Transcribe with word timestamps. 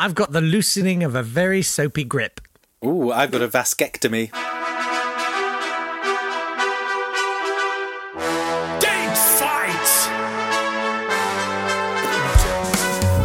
I've 0.00 0.14
got 0.14 0.30
the 0.30 0.40
loosening 0.40 1.02
of 1.02 1.16
a 1.16 1.24
very 1.24 1.60
soapy 1.60 2.04
grip. 2.04 2.40
Ooh, 2.84 3.10
I've 3.10 3.32
got 3.32 3.42
a 3.42 3.48
vasectomy. 3.48 4.30
Date 8.78 9.18
fight! 9.18 9.88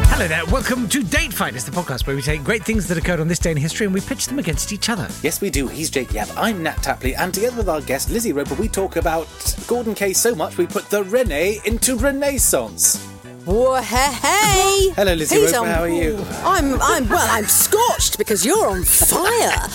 Hello 0.10 0.28
there, 0.28 0.44
welcome 0.48 0.90
to 0.90 1.04
Date 1.04 1.32
Fight. 1.32 1.54
It's 1.54 1.64
the 1.64 1.70
podcast 1.70 2.08
where 2.08 2.16
we 2.16 2.24
take 2.24 2.44
great 2.44 2.66
things 2.66 2.88
that 2.88 2.98
occurred 2.98 3.20
on 3.20 3.28
this 3.28 3.38
day 3.38 3.52
in 3.52 3.58
history 3.58 3.86
and 3.86 3.94
we 3.94 4.02
pitch 4.02 4.26
them 4.26 4.40
against 4.40 4.74
each 4.74 4.90
other. 4.90 5.08
Yes, 5.22 5.42
we 5.42 5.52
do. 5.52 5.68
He's 5.68 5.92
Jake 5.92 6.12
Yapp. 6.12 6.30
I'm 6.36 6.64
Natt 6.64 6.82
Tapley, 6.82 7.14
and 7.14 7.32
together 7.32 7.58
with 7.58 7.70
our 7.70 7.82
guest 7.82 8.10
Lizzie 8.10 8.34
Roper, 8.34 8.56
we 8.56 8.68
talk 8.68 8.96
about 8.96 9.28
Gorden 9.68 9.96
Kaye 9.96 10.14
so 10.14 10.34
much 10.34 10.58
we 10.58 10.66
put 10.66 10.90
the 10.90 11.04
Rene 11.04 11.60
into 11.66 11.98
Renaissance. 11.98 13.13
Whoa, 13.46 13.76
hey, 13.82 14.14
hey! 14.14 14.90
Hello, 14.96 15.14
Lizzie 15.14 15.36
He's 15.36 15.52
Roper, 15.52 15.66
on- 15.66 15.74
how 15.74 15.82
are 15.82 15.90
you? 15.90 16.18
I'm, 16.46 16.82
I'm, 16.82 17.10
well, 17.10 17.28
I'm 17.30 17.44
scorched 17.46 18.18
because 18.18 18.46
you're 18.46 18.68
on 18.70 18.84
fire. 18.84 19.68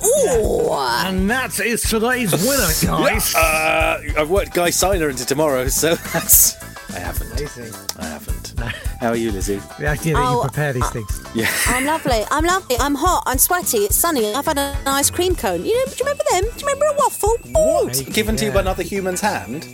Ooh. 0.06 0.72
And 1.06 1.28
that 1.28 1.60
is 1.60 1.82
today's 1.82 2.32
winner, 2.32 2.68
guys. 3.02 3.34
Uh, 3.34 4.00
I've 4.16 4.30
worked 4.30 4.54
Guy 4.54 4.70
Siner 4.70 5.10
into 5.10 5.26
tomorrow, 5.26 5.68
so 5.68 5.94
that's. 6.12 6.56
I 6.94 6.98
haven't. 7.00 7.32
Amazing. 7.32 7.74
I 7.98 8.06
haven't. 8.06 8.54
How 9.00 9.08
are 9.10 9.16
you, 9.16 9.30
Lizzie? 9.32 9.60
The 9.78 9.86
idea 9.88 10.14
that 10.14 10.20
you 10.32 10.38
Oh, 10.38 10.42
prepare 10.42 10.72
these 10.72 10.88
things. 10.90 11.22
Yeah. 11.34 11.48
I'm 11.66 11.84
lovely. 11.84 12.22
I'm 12.30 12.44
lovely. 12.44 12.76
I'm 12.78 12.94
hot. 12.94 13.22
I'm 13.26 13.38
sweaty. 13.38 13.78
It's 13.78 13.96
sunny. 13.96 14.32
I've 14.34 14.44
had 14.46 14.58
an 14.58 14.76
ice 14.86 15.10
cream 15.10 15.34
cone. 15.36 15.64
You 15.64 15.74
know, 15.78 15.84
do 15.84 15.90
you 15.92 15.96
remember 16.04 16.24
them? 16.30 16.42
Do 16.44 16.48
you 16.64 16.66
remember 16.66 16.86
a 16.86 16.94
waffle? 16.98 17.36
Ooh. 17.48 17.84
What? 17.86 18.02
Given 18.12 18.36
to 18.36 18.44
you 18.46 18.52
by 18.52 18.60
another 18.60 18.82
human's 18.82 19.20
hand? 19.20 19.68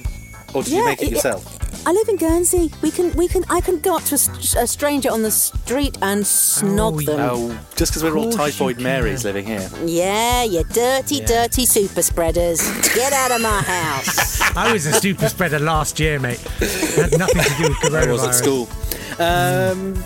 Or 0.54 0.62
did 0.62 0.72
you 0.72 0.78
Yeah, 0.80 0.84
make 0.84 1.02
it 1.02 1.06
it- 1.06 1.12
yourself? 1.12 1.65
I 1.88 1.92
live 1.92 2.08
in 2.08 2.16
Guernsey. 2.16 2.72
We 2.82 2.90
can, 2.90 3.12
we 3.12 3.28
can, 3.28 3.44
I 3.48 3.60
can 3.60 3.78
go 3.78 3.96
up 3.96 4.02
to 4.06 4.16
a, 4.16 4.62
a 4.62 4.66
stranger 4.66 5.08
on 5.08 5.22
the 5.22 5.30
street 5.30 5.96
and 6.02 6.24
snog 6.24 6.94
Oh, 6.94 7.00
them. 7.06 7.20
Oh, 7.20 7.60
just 7.76 7.92
because 7.92 8.02
we're 8.02 8.18
all 8.18 8.32
typhoid. 8.32 8.80
Marys 8.80 9.24
living 9.24 9.46
here. 9.46 9.70
Yeah, 9.84 10.42
you 10.42 10.64
dirty, 10.64 11.20
dirty 11.24 11.64
super 11.64 12.02
spreaders. 12.02 12.60
Get 12.92 13.12
out 13.12 13.30
of 13.30 13.40
my 13.40 13.62
house. 13.62 14.40
I 14.56 14.72
was 14.72 14.84
a 14.86 14.94
super 14.94 15.28
spreader 15.28 15.60
last 15.60 16.00
year, 16.00 16.18
mate. 16.18 16.44
It 16.60 17.10
had 17.12 17.18
nothing 17.20 17.42
to 17.44 17.54
do 17.56 17.68
with 17.68 17.78
coronavirus. 17.78 18.02
I 18.08 18.12
was 18.12 18.24
at 18.24 18.34
school. 18.34 18.68
Um, 19.20 20.02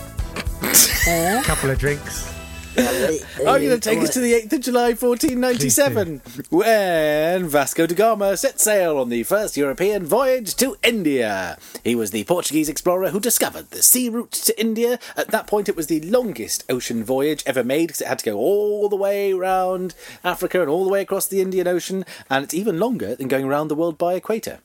A 1.07 1.43
couple 1.43 1.71
of 1.71 1.79
drinks. 1.79 2.30
I'm 2.77 3.43
going 3.43 3.69
to 3.69 3.79
take 3.79 3.99
us 3.99 4.13
to 4.13 4.21
the 4.21 4.33
8th 4.33 4.53
of 4.53 4.61
July 4.61 4.93
1497 4.93 6.21
when 6.49 7.47
Vasco 7.47 7.85
da 7.85 7.95
Gama 7.95 8.37
set 8.37 8.61
sail 8.61 8.97
on 8.97 9.09
the 9.09 9.23
first 9.23 9.57
European 9.57 10.05
voyage 10.05 10.55
to 10.55 10.77
India. 10.81 11.57
He 11.83 11.95
was 11.95 12.11
the 12.11 12.23
Portuguese 12.23 12.69
explorer 12.69 13.09
who 13.09 13.19
discovered 13.19 13.71
the 13.71 13.83
sea 13.83 14.07
route 14.07 14.31
to 14.31 14.59
India. 14.59 14.99
At 15.17 15.29
that 15.29 15.47
point, 15.47 15.67
it 15.67 15.75
was 15.75 15.87
the 15.87 15.99
longest 16.01 16.63
ocean 16.69 17.03
voyage 17.03 17.43
ever 17.45 17.63
made 17.63 17.87
because 17.87 18.01
it 18.01 18.07
had 18.07 18.19
to 18.19 18.25
go 18.25 18.37
all 18.37 18.87
the 18.87 18.95
way 18.95 19.33
around 19.33 19.93
Africa 20.23 20.61
and 20.61 20.69
all 20.69 20.85
the 20.85 20.91
way 20.91 21.01
across 21.01 21.27
the 21.27 21.41
Indian 21.41 21.67
Ocean, 21.67 22.05
and 22.29 22.43
it's 22.45 22.53
even 22.53 22.79
longer 22.79 23.15
than 23.15 23.27
going 23.27 23.45
around 23.45 23.67
the 23.67 23.75
world 23.75 23.97
by 23.97 24.13
equator. 24.13 24.59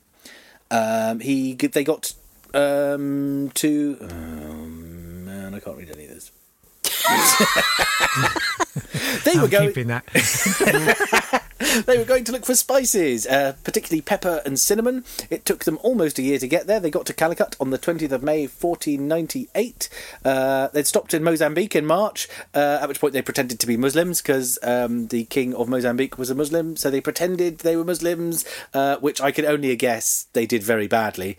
Um, 0.71 1.19
he 1.19 1.55
they 1.55 1.83
got 1.83 2.13
um, 2.53 3.51
to. 3.55 3.97
Oh 4.01 4.65
man, 4.65 5.53
I 5.53 5.59
can't 5.59 5.77
read 5.77 5.91
any 5.91 6.05
of 6.05 6.11
this. 6.11 6.31
they 9.23 9.35
were 9.35 9.43
I'm 9.43 9.49
going. 9.49 9.67
keeping 9.69 9.87
that. 9.87 11.43
They 11.85 11.97
were 11.97 12.05
going 12.05 12.23
to 12.25 12.31
look 12.31 12.45
for 12.45 12.55
spices, 12.55 13.25
uh, 13.25 13.53
particularly 13.63 14.01
pepper 14.01 14.41
and 14.45 14.59
cinnamon. 14.59 15.03
It 15.29 15.45
took 15.45 15.65
them 15.65 15.79
almost 15.81 16.19
a 16.19 16.21
year 16.21 16.39
to 16.39 16.47
get 16.47 16.67
there. 16.67 16.79
They 16.79 16.91
got 16.91 17.05
to 17.07 17.13
Calicut 17.13 17.55
on 17.59 17.71
the 17.71 17.79
20th 17.79 18.11
of 18.11 18.23
May 18.23 18.47
1498. 18.47 19.89
Uh, 20.23 20.67
they'd 20.69 20.87
stopped 20.87 21.13
in 21.13 21.23
Mozambique 21.23 21.75
in 21.75 21.85
March, 21.85 22.29
uh, 22.53 22.79
at 22.81 22.87
which 22.87 23.01
point 23.01 23.13
they 23.13 23.21
pretended 23.21 23.59
to 23.59 23.67
be 23.67 23.75
Muslims 23.75 24.21
because 24.21 24.59
um, 24.63 25.07
the 25.07 25.25
king 25.25 25.53
of 25.55 25.67
Mozambique 25.67 26.17
was 26.17 26.29
a 26.29 26.35
Muslim. 26.35 26.77
So 26.77 26.89
they 26.89 27.01
pretended 27.01 27.59
they 27.59 27.75
were 27.75 27.85
Muslims, 27.85 28.45
uh, 28.73 28.97
which 28.97 29.19
I 29.19 29.31
can 29.31 29.45
only 29.45 29.75
guess 29.75 30.27
they 30.33 30.45
did 30.45 30.63
very 30.63 30.87
badly. 30.87 31.37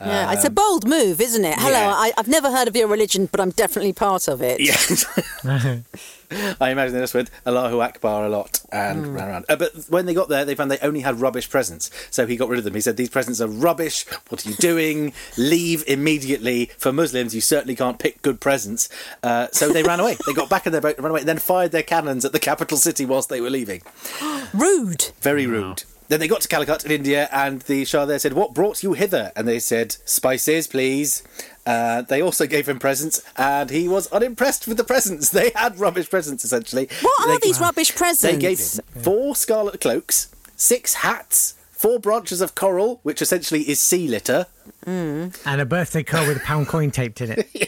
Yeah, 0.00 0.32
it's 0.32 0.44
a 0.44 0.50
bold 0.50 0.86
move, 0.86 1.20
isn't 1.20 1.44
it? 1.44 1.56
Hello, 1.58 1.72
yeah. 1.72 1.92
I, 1.92 2.12
I've 2.16 2.28
never 2.28 2.50
heard 2.50 2.68
of 2.68 2.76
your 2.76 2.86
religion, 2.86 3.26
but 3.26 3.40
I'm 3.40 3.50
definitely 3.50 3.92
part 3.92 4.28
of 4.28 4.40
it. 4.42 4.60
Yes. 4.60 5.04
I 6.60 6.70
imagine 6.70 6.94
they 6.94 7.00
just 7.00 7.14
went 7.14 7.30
Allahu 7.46 7.80
Akbar 7.80 8.26
a 8.26 8.28
lot 8.28 8.60
and 8.70 9.14
ran 9.14 9.28
around. 9.28 9.46
Uh, 9.48 9.56
but 9.56 9.72
when 9.88 10.06
they 10.06 10.14
got 10.14 10.28
there, 10.28 10.44
they 10.44 10.54
found 10.54 10.70
they 10.70 10.78
only 10.80 11.00
had 11.00 11.20
rubbish 11.20 11.48
presents. 11.48 11.90
So 12.10 12.26
he 12.26 12.36
got 12.36 12.48
rid 12.48 12.58
of 12.58 12.64
them. 12.64 12.74
He 12.74 12.80
said, 12.80 12.96
These 12.96 13.10
presents 13.10 13.40
are 13.40 13.48
rubbish. 13.48 14.04
What 14.28 14.44
are 14.44 14.50
you 14.50 14.56
doing? 14.56 15.14
Leave 15.36 15.84
immediately. 15.88 16.66
For 16.78 16.92
Muslims, 16.92 17.34
you 17.34 17.40
certainly 17.40 17.74
can't 17.74 17.98
pick 17.98 18.20
good 18.22 18.40
presents. 18.40 18.88
Uh, 19.22 19.48
so 19.52 19.72
they 19.72 19.82
ran 19.82 20.00
away. 20.00 20.16
They 20.26 20.34
got 20.34 20.50
back 20.50 20.66
in 20.66 20.72
their 20.72 20.80
boat 20.80 20.96
and 20.96 21.04
ran 21.04 21.10
away, 21.10 21.20
and 21.20 21.28
then 21.28 21.38
fired 21.38 21.72
their 21.72 21.82
cannons 21.82 22.24
at 22.24 22.32
the 22.32 22.38
capital 22.38 22.76
city 22.76 23.06
whilst 23.06 23.30
they 23.30 23.40
were 23.40 23.50
leaving. 23.50 23.82
Rude. 24.54 25.10
Very 25.20 25.46
rude. 25.46 25.84
Then 26.08 26.20
they 26.20 26.28
got 26.28 26.40
to 26.40 26.48
Calicut 26.48 26.84
in 26.86 26.90
India, 26.90 27.28
and 27.30 27.60
the 27.62 27.84
Shah 27.84 28.06
there 28.06 28.18
said, 28.18 28.32
What 28.32 28.54
brought 28.54 28.82
you 28.82 28.94
hither? 28.94 29.30
And 29.36 29.46
they 29.46 29.58
said, 29.58 29.92
Spices, 30.06 30.66
please. 30.66 31.22
Uh, 31.66 32.00
they 32.00 32.22
also 32.22 32.46
gave 32.46 32.66
him 32.66 32.78
presents, 32.78 33.20
and 33.36 33.68
he 33.68 33.88
was 33.88 34.06
unimpressed 34.10 34.66
with 34.66 34.78
the 34.78 34.84
presents. 34.84 35.28
They 35.38 35.50
had 35.54 35.78
rubbish 35.78 36.08
presents, 36.08 36.44
essentially. 36.44 36.88
What 37.02 37.26
They- 37.26 37.34
are 37.34 37.40
these 37.40 37.60
rubbish 37.60 37.94
presents? 37.94 38.22
They 38.22 38.38
gave 38.40 38.58
him 38.58 39.02
four 39.02 39.36
scarlet 39.36 39.80
cloaks, 39.82 40.28
six 40.56 40.94
hats, 40.94 41.54
four 41.70 41.98
branches 42.00 42.40
of 42.40 42.54
coral, 42.54 43.00
which 43.02 43.20
essentially 43.20 43.68
is 43.68 43.78
sea 43.78 44.08
litter, 44.08 44.46
and 44.86 45.36
a 45.60 45.66
birthday 45.66 46.02
card 46.02 46.26
with 46.28 46.38
a 46.38 46.40
pound 46.40 46.68
coin 46.68 46.90
taped 46.90 47.20
in 47.20 47.32
it. 47.32 47.48
yes, 47.52 47.67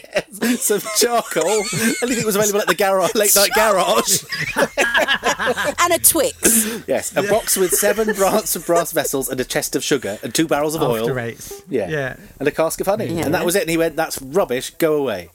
some 0.59 0.79
charcoal, 0.97 1.63
anything 2.03 2.25
was 2.25 2.35
available 2.35 2.61
at 2.61 2.67
the 2.67 2.75
garage, 2.75 3.13
late 3.15 3.35
night 3.35 3.51
garage. 3.55 4.23
and 4.57 5.93
a 5.93 5.99
Twix. 5.99 6.83
Yes, 6.87 7.15
a 7.15 7.23
box 7.23 7.57
with 7.57 7.71
seven 7.71 8.13
brass, 8.15 8.55
brass 8.57 8.91
vessels 8.91 9.29
and 9.29 9.39
a 9.39 9.45
chest 9.45 9.75
of 9.75 9.83
sugar 9.83 10.17
and 10.23 10.33
two 10.33 10.47
barrels 10.47 10.75
of 10.75 10.81
oil. 10.81 11.01
After 11.09 11.19
eights. 11.19 11.63
Yeah. 11.69 11.89
Yeah. 11.89 12.15
And 12.39 12.47
a 12.47 12.51
cask 12.51 12.81
of 12.81 12.87
honey. 12.87 13.07
Yeah. 13.07 13.25
And 13.25 13.33
that 13.33 13.45
was 13.45 13.55
it. 13.55 13.61
And 13.61 13.69
he 13.69 13.77
went, 13.77 13.95
that's 13.95 14.21
rubbish, 14.21 14.71
go 14.71 14.95
away. 14.95 15.29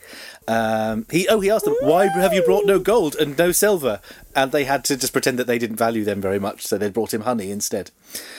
Um, 0.48 1.06
he 1.10 1.26
Oh, 1.28 1.40
he 1.40 1.50
asked 1.50 1.64
them, 1.64 1.74
why 1.80 2.06
have 2.06 2.32
you 2.32 2.42
brought 2.42 2.66
no 2.66 2.78
gold 2.78 3.16
and 3.16 3.36
no 3.36 3.50
silver? 3.52 4.00
And 4.34 4.52
they 4.52 4.64
had 4.64 4.84
to 4.84 4.96
just 4.96 5.12
pretend 5.12 5.38
that 5.38 5.46
they 5.48 5.58
didn't 5.58 5.76
value 5.76 6.04
them 6.04 6.20
very 6.20 6.38
much, 6.38 6.66
so 6.66 6.78
they 6.78 6.88
brought 6.90 7.12
him 7.12 7.22
honey 7.22 7.50
instead. 7.50 7.90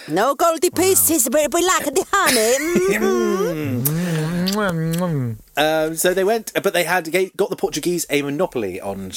No 0.08 0.34
goldy 0.36 0.70
pieces, 0.70 1.28
but 1.30 1.54
we 1.54 1.66
like 1.66 1.86
the 1.86 2.06
honey. 2.12 2.98
Mm. 3.08 3.97
Mwah, 4.58 4.96
mwah. 4.96 5.38
Um, 5.56 5.96
so 5.96 6.14
they 6.14 6.24
went, 6.24 6.52
but 6.64 6.74
they 6.74 6.84
had 6.84 7.12
got 7.38 7.50
the 7.50 7.56
Portuguese 7.56 8.06
a 8.10 8.22
monopoly 8.24 8.82
on 8.82 9.12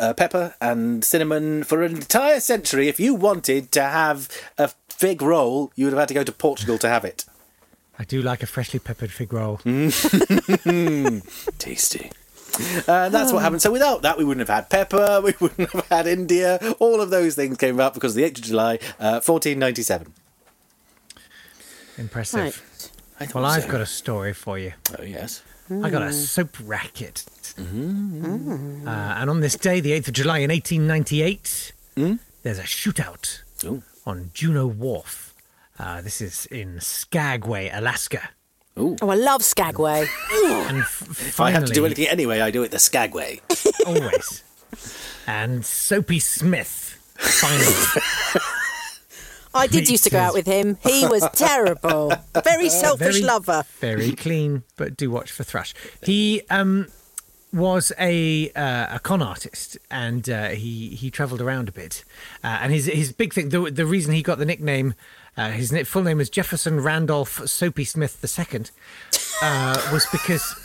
uh, 0.00 0.14
pepper 0.14 0.54
and 0.60 1.04
cinnamon 1.04 1.64
for 1.64 1.82
an 1.82 1.96
entire 1.96 2.40
century. 2.40 2.88
If 2.88 2.98
you 2.98 3.14
wanted 3.14 3.70
to 3.72 3.82
have 3.82 4.28
a 4.56 4.68
fig 4.88 5.20
roll, 5.20 5.72
you 5.76 5.86
would 5.86 5.92
have 5.92 6.00
had 6.00 6.08
to 6.08 6.14
go 6.14 6.24
to 6.24 6.32
Portugal 6.32 6.78
to 6.78 6.88
have 6.88 7.04
it. 7.04 7.24
I 7.98 8.04
do 8.04 8.22
like 8.22 8.42
a 8.42 8.46
freshly 8.46 8.78
peppered 8.78 9.10
fig 9.10 9.32
roll. 9.32 9.58
Tasty. 11.58 12.12
And 12.86 13.12
that's 13.14 13.32
what 13.32 13.42
happened. 13.42 13.60
So 13.60 13.70
without 13.70 14.02
that, 14.02 14.16
we 14.18 14.24
wouldn't 14.24 14.48
have 14.48 14.54
had 14.54 14.70
pepper. 14.70 15.20
We 15.24 15.34
wouldn't 15.40 15.70
have 15.72 15.86
had 15.88 16.06
India. 16.06 16.58
All 16.78 17.00
of 17.00 17.10
those 17.10 17.34
things 17.34 17.58
came 17.58 17.74
about 17.74 17.94
because 17.94 18.16
of 18.16 18.22
the 18.22 18.30
8th 18.30 18.38
of 18.38 18.44
July, 18.44 18.74
uh, 18.98 19.20
1497. 19.20 20.12
Impressive. 21.98 22.40
Right. 22.40 22.62
I 23.20 23.26
thought 23.26 23.42
Well, 23.42 23.44
I've 23.46 23.64
so. 23.64 23.70
got 23.70 23.80
a 23.80 23.86
story 23.86 24.32
for 24.32 24.58
you. 24.58 24.72
Oh 24.98 25.02
yes. 25.02 25.42
I 25.70 25.90
got 25.90 26.02
a 26.02 26.12
soap 26.12 26.56
racket. 26.64 27.24
Uh, 27.58 27.62
and 28.88 29.28
on 29.30 29.40
this 29.40 29.54
day, 29.56 29.80
the 29.80 29.90
8th 29.92 30.08
of 30.08 30.14
July 30.14 30.38
in 30.38 30.50
1898, 30.50 31.72
there's 32.42 32.58
a 32.58 32.62
shootout 32.62 33.40
Ooh. 33.64 33.82
on 34.06 34.30
Juneau 34.32 34.66
Wharf. 34.66 35.34
Uh, 35.78 36.00
this 36.00 36.20
is 36.22 36.46
in 36.46 36.80
Skagway, 36.80 37.70
Alaska. 37.72 38.30
Ooh. 38.78 38.96
Oh, 39.02 39.10
I 39.10 39.14
love 39.16 39.42
Skagway. 39.44 40.06
And 40.68 40.78
f- 40.78 41.02
If 41.20 41.40
I 41.40 41.50
have 41.50 41.64
to 41.66 41.72
do 41.72 41.84
anything 41.84 42.06
anyway, 42.08 42.40
I 42.40 42.50
do 42.50 42.62
it 42.62 42.70
the 42.70 42.78
Skagway. 42.78 43.40
Always. 43.86 44.42
and 45.26 45.64
Soapy 45.66 46.18
Smith, 46.20 46.96
finally. 47.18 47.74
I 49.54 49.66
did 49.66 49.88
used 49.88 50.04
to 50.04 50.10
go 50.10 50.18
out 50.18 50.34
with 50.34 50.46
him. 50.46 50.76
He 50.82 51.06
was 51.06 51.26
terrible. 51.32 52.12
Very 52.44 52.68
selfish 52.68 53.14
very- 53.16 53.24
lover. 53.24 53.64
very 53.80 54.12
clean, 54.12 54.62
but 54.76 54.96
do 54.96 55.10
watch 55.10 55.30
for 55.32 55.44
thrush. 55.44 55.74
He 56.02 56.42
um, 56.50 56.86
was 57.52 57.92
a 57.98 58.50
uh, 58.50 58.96
a 58.96 59.00
con 59.02 59.22
artist, 59.22 59.78
and 59.90 60.28
uh, 60.28 60.48
he 60.50 60.90
he 60.90 61.10
travelled 61.10 61.40
around 61.40 61.68
a 61.68 61.72
bit. 61.72 62.04
Uh, 62.44 62.58
and 62.62 62.72
his 62.72 62.86
his 62.86 63.12
big 63.12 63.32
thing, 63.32 63.48
the 63.48 63.70
the 63.70 63.86
reason 63.86 64.12
he 64.14 64.22
got 64.22 64.38
the 64.38 64.46
nickname, 64.46 64.94
uh, 65.36 65.50
his 65.50 65.72
full 65.88 66.02
name 66.02 66.18
was 66.18 66.28
Jefferson 66.30 66.80
Randolph 66.80 67.48
Soapy 67.48 67.84
Smith 67.84 68.22
II, 68.38 68.64
uh, 69.42 69.90
was 69.92 70.06
because. 70.12 70.64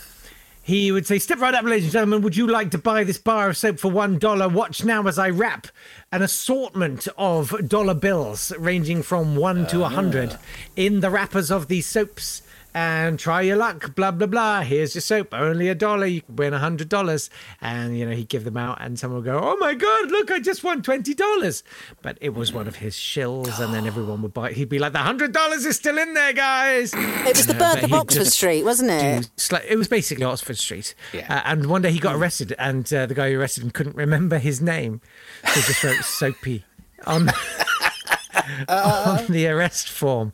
He 0.66 0.94
would 0.94 1.06
say, 1.06 1.20
Step 1.20 1.40
right 1.42 1.54
up, 1.54 1.66
ladies 1.66 1.84
and 1.84 1.92
gentlemen. 1.92 2.22
Would 2.22 2.38
you 2.38 2.48
like 2.48 2.72
to 2.72 2.78
buy 2.78 3.04
this 3.04 3.18
bar 3.18 3.50
of 3.50 3.58
soap 3.58 3.80
for 3.80 3.92
one 3.92 4.18
dollar? 4.18 4.48
Watch 4.48 4.86
now 4.86 5.06
as 5.08 5.20
I 5.20 5.30
wrap 5.30 5.68
an 6.14 6.22
assortment 6.22 7.08
of 7.18 7.68
dollar 7.68 7.94
bills 7.96 8.54
ranging 8.60 9.02
from 9.02 9.36
one 9.36 9.66
to 9.68 9.84
a 9.84 9.90
hundred 9.90 10.38
in 10.76 11.00
the 11.02 11.10
wrappers 11.10 11.50
of 11.52 11.68
these 11.68 11.88
soaps 11.88 12.42
and 12.76 13.20
try 13.20 13.40
your 13.42 13.56
luck. 13.56 13.94
Blah 13.94 14.10
blah 14.10 14.26
blah. 14.26 14.62
Here's 14.62 14.96
your 14.96 15.04
soap, 15.04 15.32
only 15.32 15.70
a 15.70 15.76
dollar. 15.76 16.08
You 16.08 16.22
can 16.22 16.36
win 16.38 16.54
a 16.56 16.58
hundred 16.60 16.90
dollars." 16.90 17.30
And 17.62 17.96
you 17.96 18.04
know 18.04 18.14
he'd 18.16 18.30
give 18.30 18.46
them 18.46 18.58
out, 18.58 18.80
and 18.82 18.98
someone 18.98 19.18
would 19.22 19.26
go, 19.32 19.40
"Oh 19.40 19.56
my 19.58 19.76
god, 19.76 20.10
look! 20.10 20.32
I 20.32 20.40
just 20.40 20.64
won 20.64 20.82
twenty 20.82 21.14
dollars." 21.14 21.64
But 22.02 22.18
it 22.20 22.34
was 22.34 22.52
one 22.52 22.68
of 22.68 22.78
his 22.78 22.96
shills, 22.96 23.60
and 23.60 23.76
then 23.76 23.86
everyone 23.86 24.24
would 24.24 24.34
buy. 24.34 24.50
it. 24.50 24.56
He'd 24.58 24.70
be 24.70 24.80
like, 24.80 24.94
"The 24.94 24.98
hundred 25.06 25.34
dollars 25.34 25.66
is 25.66 25.76
still 25.76 26.00
in 26.00 26.16
there, 26.16 26.34
guys." 26.34 26.94
It 26.96 27.38
was 27.38 27.46
the 27.46 27.54
Uh, 27.56 27.60
Burke 27.76 27.84
of 27.84 27.94
Oxford 27.94 28.24
just 28.24 28.34
Street, 28.38 28.64
wasn't 28.64 28.90
it? 28.90 29.30
sli- 29.38 29.66
it 29.70 29.76
was 29.78 29.88
basically 29.88 30.26
Oxford 30.26 30.58
Street. 30.58 30.96
Yeah. 31.14 31.28
Uh, 31.32 31.42
and 31.46 31.68
one 31.68 31.84
day 31.84 31.92
he 31.92 32.00
got 32.00 32.16
arrested, 32.16 32.56
and 32.58 32.92
uh, 32.92 33.06
the 33.06 33.14
guy 33.14 33.32
who 33.32 33.40
arrested 33.40 33.64
him 33.64 33.70
couldn't 33.70 33.96
remember 33.96 34.40
his 34.40 34.62
name. 34.62 35.00
So 35.46 35.52
he 35.60 35.62
just 35.62 35.84
wrote 35.84 36.03
Soapy 36.04 36.66
on, 37.06 37.30
on 38.70 39.26
the 39.28 39.48
arrest 39.48 39.90
form. 39.90 40.32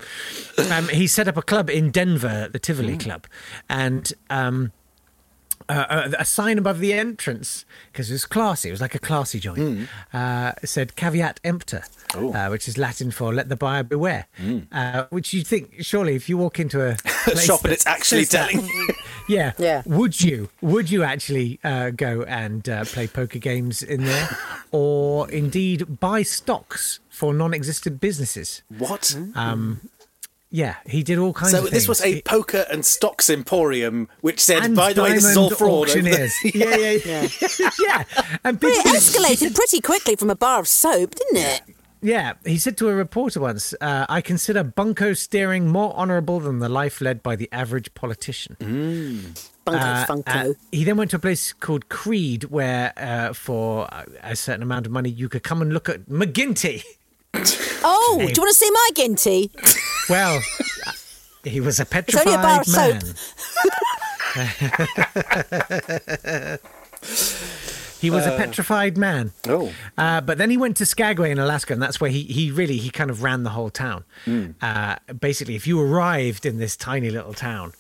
Um, 0.72 0.88
he 0.90 1.08
set 1.08 1.28
up 1.28 1.38
a 1.38 1.42
club 1.42 1.70
in 1.70 1.92
Denver, 1.92 2.50
the 2.52 2.60
Tivoli 2.60 2.98
Club, 2.98 3.28
and. 3.70 4.12
Um, 4.30 4.72
uh, 5.68 6.10
a, 6.18 6.22
a 6.22 6.26
sign 6.26 6.58
above 6.58 6.80
the 6.80 6.94
entrance 6.94 7.64
because 7.92 8.10
it 8.10 8.14
was 8.14 8.26
classy. 8.26 8.70
It 8.70 8.72
was 8.72 8.82
like 8.82 8.96
a 8.96 9.00
classy 9.00 9.40
joint. 9.40 9.88
Uh, 10.12 10.54
said 10.66 10.96
"caveat 10.96 11.40
emptor," 11.44 11.84
uh, 12.16 12.48
which 12.48 12.68
is 12.68 12.80
Latin 12.80 13.12
for 13.12 13.32
"let 13.32 13.50
the 13.50 13.56
buyer 13.56 13.84
beware." 13.84 14.26
Uh, 14.72 15.06
which 15.12 15.32
you 15.32 15.44
think 15.44 15.76
surely 15.82 16.16
if 16.16 16.28
you 16.28 16.40
walk 16.40 16.60
into 16.60 16.84
a 16.84 16.98
Shop 17.38 17.64
and 17.66 17.74
it's 17.74 17.86
actually 17.86 18.24
that- 18.24 18.50
telling 18.50 18.66
you. 18.66 18.88
yeah. 19.30 19.54
Yeah. 19.58 19.84
Would 19.86 20.20
you? 20.22 20.50
Would 20.62 20.90
you 20.92 21.04
actually 21.04 21.60
uh, 21.64 21.92
go 21.92 22.24
and 22.24 22.68
uh, 22.68 22.84
play 22.86 23.08
poker 23.08 23.40
games 23.40 23.82
in 23.82 24.04
there, 24.04 24.38
or 24.72 25.30
indeed 25.32 26.00
buy 26.00 26.24
stocks 26.24 27.00
for 27.10 27.34
non-existent 27.34 28.02
businesses? 28.02 28.64
What? 28.78 29.16
Yeah, 30.52 30.78
he 30.88 31.04
did 31.04 31.20
all 31.20 31.32
kinds 31.32 31.52
So 31.52 31.58
of 31.60 31.64
things. 31.66 31.74
this 31.74 31.88
was 31.88 32.02
a 32.02 32.08
He- 32.16 32.22
poker 32.24 32.66
and 32.72 32.84
stocks 32.84 33.30
emporium, 33.30 34.10
which 34.22 34.40
said, 34.40 34.74
"By 34.76 34.94
the 34.94 35.04
way, 35.04 35.14
this 35.14 35.26
is 35.26 35.38
all 35.38 35.52
fraud." 35.52 35.90
over 35.92 36.02
there." 36.02 36.26
Auctioneers. 36.26 36.34
yeah, 36.56 36.76
yeah, 36.76 36.98
yeah. 37.06 37.70
yeah. 37.80 38.04
And 38.44 38.60
But 38.60 38.72
it 38.72 38.84
escalated 38.88 39.54
pretty 39.54 39.80
quickly 39.80 40.16
from 40.16 40.32
a 40.32 40.36
bar 40.36 40.60
of 40.60 40.68
soap, 40.68 41.14
didn't 41.14 41.38
it? 41.38 41.62
Yeah, 42.02 42.34
he 42.46 42.58
said 42.58 42.78
to 42.78 42.88
a 42.90 42.94
reporter 42.96 43.42
once, 43.42 43.74
uh, 43.82 44.06
"I 44.08 44.22
consider 44.22 44.64
bunco 44.64 45.12
steering 45.14 45.68
more 45.68 45.94
honourable 45.96 46.40
than 46.40 46.60
the 46.60 46.70
life 46.70 47.02
led 47.02 47.22
by 47.22 47.36
the 47.36 47.50
average 47.52 47.94
politician." 47.94 48.56
Bunko 49.66 49.86
Uh, 49.86 50.06
Funko. 50.06 50.52
uh, 50.52 50.54
he 50.72 50.86
then 50.86 50.96
went 50.98 51.12
to 51.12 51.18
a 51.18 51.20
place 51.20 51.52
called 51.52 51.90
Creede, 51.90 52.46
where 52.46 52.94
uh, 52.96 53.34
for 53.34 53.90
a 54.24 54.34
certain 54.36 54.64
amount 54.64 54.86
of 54.86 54.92
money 54.94 55.10
you 55.10 55.28
could 55.28 55.44
come 55.44 55.62
and 55.62 55.74
look 55.74 55.90
at 55.90 56.08
McGinty. 56.10 56.84
oh, 57.84 58.16
do 58.18 58.24
you 58.24 58.42
want 58.42 58.50
to 58.50 58.54
see 58.54 58.72
my 58.72 58.90
Ginty? 58.96 59.52
Well, 60.10 60.42
he 61.44 61.60
was 61.60 61.80
a 61.80 61.86
It's 61.92 62.16
only 62.16 62.34
a 62.34 62.38
bar 62.38 62.64
petrified 62.64 63.04
of 63.04 63.04
man. 63.04 63.06
soap. 63.06 63.16
he 68.00 68.10
was 68.10 68.26
a 68.26 68.38
petrified 68.38 68.98
man. 68.98 69.32
Oh. 69.48 69.72
Uh, 69.98 70.22
but 70.22 70.38
then 70.38 70.50
he 70.50 70.58
went 70.58 70.78
to 70.78 70.86
Skagway 70.86 71.32
in 71.32 71.40
Alaska, 71.40 71.74
and 71.74 71.82
that's 71.82 72.00
where 72.00 72.10
he, 72.10 72.24
he 72.24 72.52
really 72.52 72.78
he 72.78 72.90
kind 72.90 73.10
of 73.10 73.24
ran 73.24 73.44
the 73.44 73.52
whole 73.52 73.70
town. 73.70 74.04
Uh, 74.62 74.96
basically, 75.20 75.56
if 75.56 75.68
you 75.68 75.80
arrived 75.82 76.46
in 76.46 76.58
this 76.58 76.76
tiny 76.76 77.10
little 77.10 77.34
town, 77.34 77.74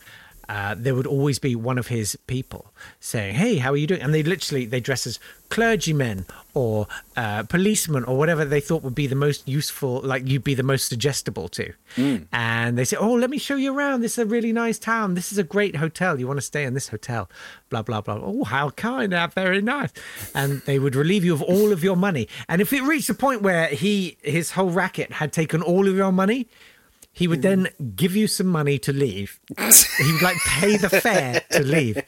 uh, 0.49 0.73
there 0.75 0.95
would 0.95 1.05
always 1.05 1.37
be 1.37 1.55
one 1.55 1.77
of 1.77 1.87
his 1.87 2.17
people 2.25 2.73
saying, 2.99 3.35
"Hey, 3.35 3.57
how 3.57 3.71
are 3.71 3.77
you 3.77 3.85
doing?" 3.85 4.01
And 4.01 4.13
they 4.15 4.23
literally 4.23 4.65
they 4.65 4.79
dress 4.79 5.05
as 5.05 5.19
clergymen 5.49 6.25
or 6.55 6.87
uh, 7.15 7.43
policemen 7.43 8.03
or 8.03 8.17
whatever 8.17 8.43
they 8.43 8.59
thought 8.59 8.81
would 8.83 8.95
be 8.95 9.05
the 9.05 9.15
most 9.15 9.47
useful, 9.47 10.01
like 10.01 10.27
you'd 10.27 10.43
be 10.43 10.55
the 10.55 10.63
most 10.63 10.87
suggestible 10.87 11.49
to. 11.49 11.71
And 12.31 12.77
they 12.79 12.83
say, 12.83 12.97
"Oh, 12.97 13.13
let 13.13 13.29
me 13.29 13.37
show 13.37 13.55
you 13.57 13.77
around. 13.77 14.01
This 14.01 14.13
is 14.13 14.19
a 14.19 14.25
really 14.25 14.51
nice 14.51 14.79
town. 14.79 15.13
This 15.13 15.31
is 15.31 15.37
a 15.37 15.43
great 15.43 15.75
hotel. 15.75 16.19
You 16.19 16.25
want 16.27 16.39
to 16.39 16.45
stay 16.45 16.63
in 16.63 16.73
this 16.73 16.89
hotel?" 16.89 17.29
Blah 17.69 17.83
blah 17.83 18.01
blah. 18.01 18.19
Oh, 18.19 18.43
how 18.43 18.71
kind! 18.71 19.13
How 19.13 19.27
very 19.27 19.61
nice. 19.61 19.91
And 20.33 20.61
they 20.65 20.79
would 20.79 20.95
relieve 20.95 21.23
you 21.23 21.33
of 21.35 21.43
all 21.43 21.71
of 21.71 21.83
your 21.83 21.95
money. 21.95 22.27
And 22.47 22.59
if 22.59 22.73
it 22.73 22.81
reached 22.81 23.09
a 23.09 23.13
point 23.13 23.43
where 23.43 23.67
he 23.67 24.17
his 24.23 24.51
whole 24.51 24.71
racket 24.71 25.11
had 25.13 25.31
taken 25.31 25.61
all 25.61 25.87
of 25.87 25.95
your 25.95 26.11
money. 26.11 26.47
He 27.11 27.27
would 27.27 27.41
then 27.41 27.67
give 27.95 28.15
you 28.15 28.27
some 28.27 28.47
money 28.47 28.79
to 28.79 28.93
leave. 28.93 29.39
he 29.57 30.13
would 30.13 30.21
like 30.21 30.37
pay 30.47 30.77
the 30.77 30.89
fare 30.89 31.41
to 31.51 31.63
leave. 31.63 32.01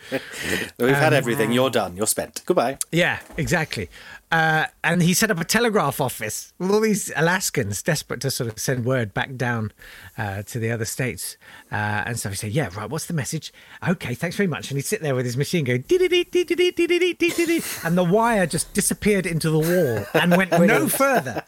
We've 0.79 0.89
Um, 0.89 0.95
had 0.95 1.13
everything. 1.13 1.51
You're 1.51 1.69
done. 1.69 1.97
You're 1.97 2.07
spent. 2.07 2.43
Goodbye. 2.45 2.77
Yeah, 2.91 3.19
exactly. 3.35 3.89
Uh, 4.31 4.67
and 4.85 5.03
he 5.03 5.13
set 5.13 5.29
up 5.29 5.41
a 5.41 5.43
telegraph 5.43 5.99
office 5.99 6.53
with 6.57 6.71
all 6.71 6.79
these 6.79 7.11
Alaskans 7.17 7.83
desperate 7.83 8.21
to 8.21 8.31
sort 8.31 8.49
of 8.49 8.57
send 8.59 8.85
word 8.85 9.13
back 9.13 9.35
down 9.35 9.73
uh, 10.17 10.43
to 10.43 10.59
the 10.59 10.71
other 10.71 10.85
states. 10.85 11.35
Uh, 11.69 11.75
and 12.05 12.17
so 12.17 12.29
he 12.29 12.35
said, 12.35 12.51
Yeah, 12.51 12.69
right, 12.77 12.89
what's 12.89 13.07
the 13.07 13.13
message? 13.13 13.51
Okay, 13.85 14.13
thanks 14.13 14.37
very 14.37 14.47
much. 14.47 14.71
And 14.71 14.77
he'd 14.77 14.85
sit 14.85 15.01
there 15.01 15.15
with 15.15 15.25
his 15.25 15.35
machine 15.35 15.65
going, 15.65 15.83
and 15.89 17.97
the 17.97 18.07
wire 18.09 18.45
just 18.45 18.73
disappeared 18.73 19.25
into 19.25 19.49
the 19.49 19.59
wall 19.59 20.05
and 20.21 20.37
went 20.37 20.51
no 20.51 20.87
further. 20.87 21.43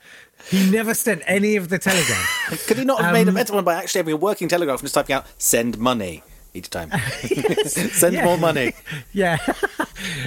He 0.50 0.70
never 0.70 0.94
sent 0.94 1.22
any 1.26 1.56
of 1.56 1.70
the 1.70 1.80
telegrams. 1.80 2.28
Could 2.68 2.78
he 2.78 2.86
not 2.86 3.02
have 3.02 3.14
made 3.14 3.28
a 3.28 3.30
Um, 3.30 3.36
better 3.36 3.54
one 3.54 3.64
by 3.64 3.76
actually 3.76 4.00
having 4.00 4.14
a 4.14 4.18
working 4.18 4.48
telegraph 4.48 4.80
and 4.80 4.86
just 4.86 4.96
typing 4.96 5.16
out 5.16 5.26
"send 5.38 5.78
money" 5.78 6.24
each 6.54 6.70
time? 6.70 6.92
send 7.66 8.16
Yeah. 8.16 8.26
more 8.26 8.38
money. 8.38 8.74
Yeah. 9.14 9.38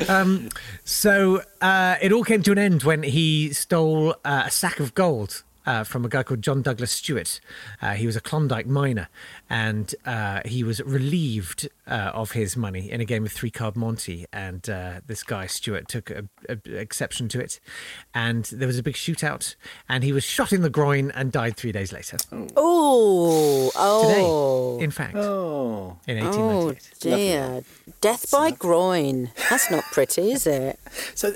um, 0.09 0.49
so 0.85 1.43
uh, 1.61 1.97
it 2.01 2.13
all 2.13 2.25
came 2.25 2.43
to 2.43 2.53
an 2.53 2.59
end 2.59 2.83
when 2.83 3.03
he 3.03 3.53
stole 3.53 4.15
uh, 4.25 4.45
a 4.47 4.51
sack 4.51 4.81
of 4.81 4.95
gold. 4.95 5.43
Uh, 5.67 5.83
from 5.83 6.05
a 6.05 6.09
guy 6.09 6.23
called 6.23 6.43
John 6.43 6.63
Douglas 6.63 6.93
Stewart. 6.93 7.41
Uh, 7.83 7.95
he 7.95 8.07
was 8.07 8.15
a 8.15 8.21
Klondike 8.21 8.67
miner 8.67 9.09
and 9.51 9.93
uh, 10.05 10.41
he 10.45 10.63
was 10.63 10.81
relieved 10.83 11.69
uh, 11.89 12.13
of 12.15 12.33
his 12.33 12.57
money 12.57 12.89
in 12.91 13.01
a 13.01 13.05
game 13.05 13.25
of 13.27 13.33
three 13.33 13.51
card 13.51 13.77
Monty. 13.77 14.27
And 14.33 14.69
uh, 14.71 15.01
this 15.07 15.23
guy, 15.25 15.47
Stewart, 15.47 15.89
took 15.89 16.11
a, 16.11 16.25
a, 16.49 16.59
exception 16.73 17.29
to 17.31 17.41
it. 17.41 17.59
And 18.15 18.45
there 18.45 18.69
was 18.69 18.79
a 18.79 18.83
big 18.83 18.95
shootout 18.95 19.57
and 19.89 20.05
he 20.05 20.13
was 20.13 20.23
shot 20.23 20.53
in 20.53 20.63
the 20.63 20.71
groin 20.71 21.11
and 21.11 21.33
died 21.33 21.57
three 21.57 21.73
days 21.73 21.93
later. 21.93 22.17
Oh, 22.57 23.71
Today, 24.07 24.23
oh, 24.25 24.79
in 24.81 24.91
fact, 24.91 25.17
Oh, 25.17 25.99
in 26.07 26.19
1898. 26.19 26.33
oh 26.39 26.67
1898. 26.67 27.01
dear. 27.01 27.65
Death 28.01 28.31
by 28.31 28.51
groin. 28.53 29.31
That's 29.51 29.71
not 29.71 29.85
pretty, 29.93 30.33
is 30.33 30.47
it? 30.47 30.79
so 31.15 31.35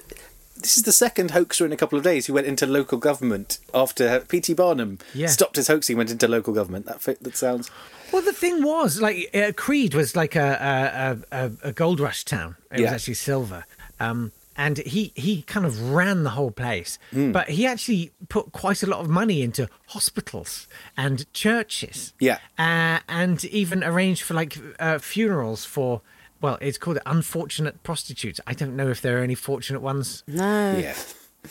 this 0.60 0.76
is 0.76 0.84
the 0.84 0.92
second 0.92 1.30
hoaxer 1.32 1.64
in 1.66 1.72
a 1.72 1.76
couple 1.76 1.96
of 1.98 2.04
days 2.04 2.26
who 2.26 2.32
went 2.34 2.46
into 2.46 2.66
local 2.66 2.98
government 2.98 3.58
after 3.74 4.20
P.T. 4.20 4.54
Barnum 4.54 4.98
Yeah. 5.14 5.26
stopped 5.28 5.56
his 5.56 5.68
hoaxing, 5.68 5.96
went 5.96 6.10
into 6.10 6.28
local 6.28 6.52
government. 6.52 6.86
That 6.86 7.00
fit, 7.00 7.22
that 7.22 7.36
sounds. 7.36 7.70
Well, 8.12 8.22
the 8.22 8.32
thing 8.32 8.62
was, 8.62 9.00
like, 9.00 9.30
uh, 9.34 9.52
Creede 9.56 9.94
was 9.94 10.16
like 10.16 10.34
a 10.36 11.18
a, 11.32 11.44
a, 11.46 11.50
a 11.68 11.72
gold 11.72 12.00
rush 12.00 12.24
town. 12.24 12.56
It 12.72 12.80
was 12.82 12.90
actually 12.92 13.14
silver, 13.14 13.64
um, 14.00 14.32
and 14.56 14.78
he 14.78 15.12
he 15.14 15.42
kind 15.42 15.64
of 15.64 15.90
ran 15.92 16.24
the 16.24 16.31
whole 16.31 16.50
place. 16.50 16.98
But 17.12 17.50
he 17.50 17.67
actually 17.67 18.10
put 18.29 18.50
quite 18.52 18.82
a 18.82 18.86
lot 18.86 19.00
of 19.00 19.08
money 19.08 19.43
into 19.43 19.69
hospitals 19.86 20.67
and 20.96 21.32
churches. 21.32 22.12
Yeah. 22.19 22.38
uh, 22.58 22.98
and 23.08 23.44
even 23.44 23.84
arranged 23.84 24.22
for 24.22 24.34
like 24.34 24.58
uh, 24.79 24.98
funerals 24.98 25.64
for. 25.64 26.00
Well, 26.41 26.56
it's 26.61 26.79
called 26.79 26.99
unfortunate 27.06 27.82
prostitutes. 27.82 28.41
I 28.47 28.55
don't 28.55 28.75
know 28.77 28.89
if 28.89 29.01
there 29.03 29.19
are 29.20 29.23
any 29.23 29.35
fortunate 29.35 29.81
ones, 29.82 30.23
No. 30.27 30.77
Yeah. 30.79 30.94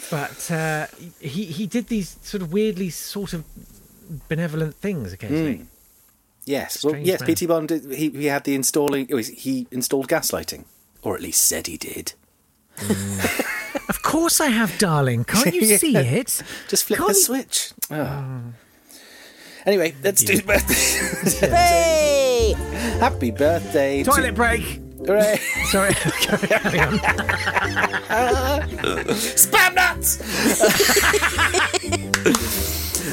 but 0.10 0.50
uh, 0.52 0.88
he 1.20 1.46
he 1.46 1.68
did 1.68 1.88
these 1.88 2.18
sort 2.24 2.42
of 2.42 2.52
weirdly 2.52 2.90
sort 2.90 3.34
of 3.34 3.44
benevolent 4.28 4.76
things 4.76 5.14
occasionally. 5.14 5.58
Hmm. 5.58 5.64
Yes. 6.46 6.84
Well, 6.84 6.96
yes. 6.98 7.20
man. 7.20 7.28
P.T. 7.28 7.46
Barnum 7.46 7.68
did. 7.68 7.92
He, 7.94 8.10
he 8.10 8.26
had 8.26 8.44
the 8.44 8.56
installing. 8.56 9.08
oh, 9.14 9.18
He 9.18 9.68
installed 9.70 10.08
gaslighting, 10.08 10.66
or 11.04 11.14
at 11.16 11.22
least 11.22 11.44
said 11.46 11.68
he 11.68 11.78
did. 11.78 12.14
Hmm. 12.78 13.20
Of 13.88 14.02
course 14.04 14.40
I 14.40 14.48
have, 14.50 14.78
darling. 14.80 15.24
Can't 15.26 15.54
you 15.54 15.62
Yeah. 15.68 15.78
see 15.78 15.96
it? 15.96 16.42
Just 16.68 16.84
flip 16.86 16.98
Can't 16.98 17.10
the 17.10 17.16
you- 17.16 17.24
switch. 17.24 17.72
Oh. 17.92 18.42
Anyway, 19.66 19.96
let's 20.04 20.24
do 20.24 20.42
birthday. 20.42 20.74
Happy 23.00 23.32
birthday 23.32 24.04
Toilet 24.04 24.28
to 24.28 24.34
break. 24.34 24.82
Hooray. 25.06 25.38
Sorry. 25.66 25.94
Carry 25.94 26.80
on. 26.80 27.00
Spam 29.40 29.76
nuts! 29.76 30.20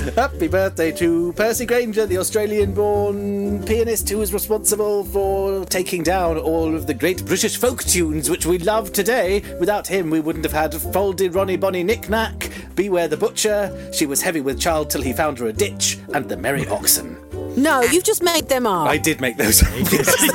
Happy 0.17 0.49
birthday 0.49 0.91
to 0.93 1.33
Percy 1.35 1.67
Grainger, 1.67 2.07
the 2.07 2.19
Australian 2.19 2.75
born 2.75 3.63
pianist 3.65 4.09
who 4.09 4.21
is 4.23 4.33
responsible 4.33 5.05
for 5.05 5.65
taking 5.67 6.03
down 6.03 6.37
all 6.39 6.75
of 6.75 6.87
the 6.87 6.95
great 6.95 7.25
British 7.25 7.57
folk 7.57 7.83
tunes 7.85 8.29
which 8.29 8.45
we 8.47 8.59
love 8.59 8.93
today. 8.93 9.43
Without 9.61 9.87
him, 9.87 10.11
we 10.11 10.21
wouldn't 10.21 10.45
have 10.45 10.53
had 10.53 10.75
Folded 10.75 11.35
Ronnie 11.35 11.57
Bonnie 11.57 11.85
Knick 11.85 12.09
Knack, 12.09 12.51
Beware 12.75 13.09
the 13.09 13.17
Butcher, 13.17 13.91
She 13.93 14.07
Was 14.07 14.23
Heavy 14.23 14.41
with 14.41 14.61
Child 14.61 14.91
Till 14.91 15.03
He 15.03 15.13
Found 15.13 15.39
Her 15.39 15.47
a 15.47 15.53
Ditch, 15.53 15.99
and 16.13 16.29
The 16.29 16.37
Merry 16.37 16.67
Oxen. 16.69 17.16
No, 17.57 17.81
you've 17.83 18.05
just 18.05 18.23
made 18.23 18.49
them 18.49 18.67
up. 18.67 18.87
I 18.89 18.99
did 18.99 19.21
make 19.21 19.37
those. 19.37 19.63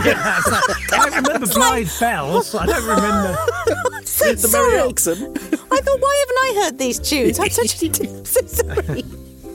Yeah, 0.06 0.38
it's 0.40 0.52
like- 0.52 0.94
I 0.94 1.16
remember 1.18 1.46
Blythe 1.48 1.90
Bells. 2.00 2.56
I 2.56 2.66
don't 2.66 2.84
remember. 2.86 3.38
I'm 3.94 4.06
so 4.06 4.26
the 4.34 4.48
Merry 4.48 4.72
sorry. 4.72 4.80
Oxen. 4.80 5.18
I 5.72 5.80
thought, 5.82 6.00
why 6.02 6.26
haven't 6.26 6.38
I 6.60 6.62
heard 6.64 6.78
these 6.80 7.00
tunes? 7.00 7.40
I'm 7.40 7.50
such 7.50 7.78
so 7.78 8.46
sorry. 8.46 9.04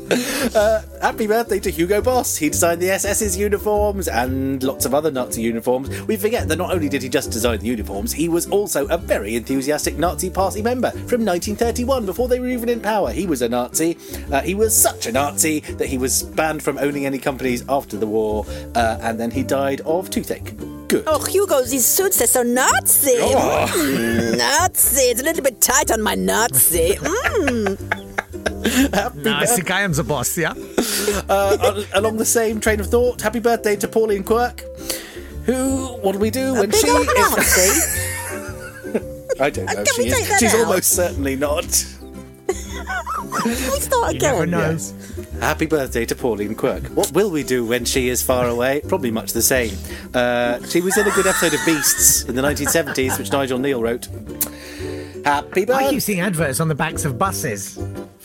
Happy 1.03 1.27
birthday 1.27 1.59
to 1.59 1.71
Hugo 1.71 2.01
Boss. 2.01 2.37
He 2.37 2.49
designed 2.49 2.81
the 2.81 2.97
SS's 2.97 3.37
uniforms 3.37 4.07
and 4.07 4.63
lots 4.63 4.87
of 4.87 4.95
other 4.95 5.11
Nazi 5.11 5.43
uniforms. 5.43 5.89
We 6.03 6.17
forget 6.17 6.47
that 6.47 6.57
not 6.59 6.73
only 6.73 6.89
did 6.89 7.03
he 7.03 7.09
just 7.09 7.33
design 7.33 7.59
the 7.59 7.67
uniforms, 7.67 8.13
he 8.13 8.29
was 8.29 8.49
also 8.49 8.87
a 8.87 8.99
very 8.99 9.35
enthusiastic 9.35 9.99
Nazi 9.99 10.31
party 10.31 10.63
member 10.63 10.91
from 10.91 11.25
1931 11.25 12.07
before 12.07 12.29
they 12.29 12.39
were 12.39 12.49
even 12.49 12.69
in 12.69 12.81
power. 12.81 13.11
He 13.11 13.27
was 13.27 13.43
a 13.43 13.49
Nazi. 13.49 13.99
Uh, 14.31 14.43
he 14.43 14.55
was 14.55 14.77
such 14.77 15.07
a 15.07 15.13
Nazi 15.13 15.61
that 15.61 15.89
he 15.89 15.99
was 15.99 16.23
banned 16.23 16.63
from 16.63 16.79
owning 16.79 17.05
any 17.05 17.19
companies 17.19 17.65
after 17.69 17.97
the 17.97 18.07
war, 18.07 18.47
uh, 18.77 18.99
and 19.03 19.19
then 19.19 19.33
he 19.33 19.43
died 19.43 19.81
of 19.81 20.09
toothache. 20.09 20.57
Good. 20.87 21.03
Oh, 21.09 21.25
Hugo, 21.25 21.63
these 21.63 21.85
suits 21.85 22.23
are 22.23 22.29
so 22.29 22.45
Nazi. 22.45 23.17
Oh. 23.19 23.67
Mm, 23.71 24.39
Nazi. 24.39 25.03
It's 25.03 25.21
a 25.21 25.25
little 25.25 25.43
bit 25.43 25.61
tight 25.61 25.91
on 25.91 26.01
my 26.01 26.15
Nazi. 26.15 26.95
Mm. 26.95 28.03
Happy 28.95 29.21
I 29.21 29.41
birthday. 29.41 29.47
think 29.57 29.71
I 29.71 29.81
am 29.83 29.93
the 29.93 30.05
boss, 30.05 30.37
yeah? 30.37 30.53
uh, 31.29 31.85
along 31.95 32.17
the 32.17 32.25
same 32.25 32.61
train 32.61 32.81
of 32.81 32.87
thought, 32.89 33.21
happy 33.21 33.39
birthday 33.41 33.77
to 33.77 33.89
Pauline 33.89 34.25
Quirk. 34.25 34.61
Who? 35.45 35.89
What 36.03 36.13
do 36.13 36.19
we 36.19 36.31
do 36.31 36.55
when 36.55 36.71
she 36.73 36.87
is? 36.89 37.07
Nazi. 37.07 39.01
I 39.41 39.51
don't 39.51 39.67
know. 39.67 39.75
Can 39.75 39.87
She 39.95 40.03
we 40.03 40.09
is. 40.09 40.19
take 40.19 40.29
that 40.29 40.41
She's 40.41 40.55
out? 40.55 40.61
almost 40.67 40.91
certainly 40.91 41.37
not. 41.37 41.65
Can 42.49 43.45
we 43.45 43.55
start 43.81 44.15
You 44.15 44.21
never 44.21 44.43
again? 44.45 44.51
know. 44.51 44.71
Yes. 44.71 44.95
Happy 45.41 45.67
birthday 45.67 46.05
to 46.07 46.15
Pauline 46.15 46.55
Quirk. 46.55 46.85
What 46.89 47.13
will 47.13 47.31
we 47.31 47.43
do 47.43 47.65
when 47.67 47.85
she 47.85 48.09
is 48.09 48.23
far 48.23 48.49
away? 48.49 48.81
Probably 48.89 49.11
much 49.11 49.33
the 49.33 49.43
same. 49.43 49.77
Uh, 50.15 50.65
she 50.67 50.81
was 50.81 50.97
in 50.97 51.07
a 51.07 51.11
good 51.11 51.27
episode 51.27 51.53
of 51.53 51.61
Beasts 51.67 52.23
in 52.25 52.35
the 52.35 52.43
1970s, 52.43 53.19
which 53.19 53.31
Nigel 53.31 53.59
Kneale 53.59 53.83
wrote. 53.83 54.09
Happy 55.25 55.63
I 55.63 55.65
birthday. 55.67 55.91
keep 55.91 56.03
seeing 56.03 56.21
adverts 56.21 56.59
on 56.61 56.69
the 56.69 56.75
backs 56.75 57.05
of 57.05 57.19
buses, 57.19 57.77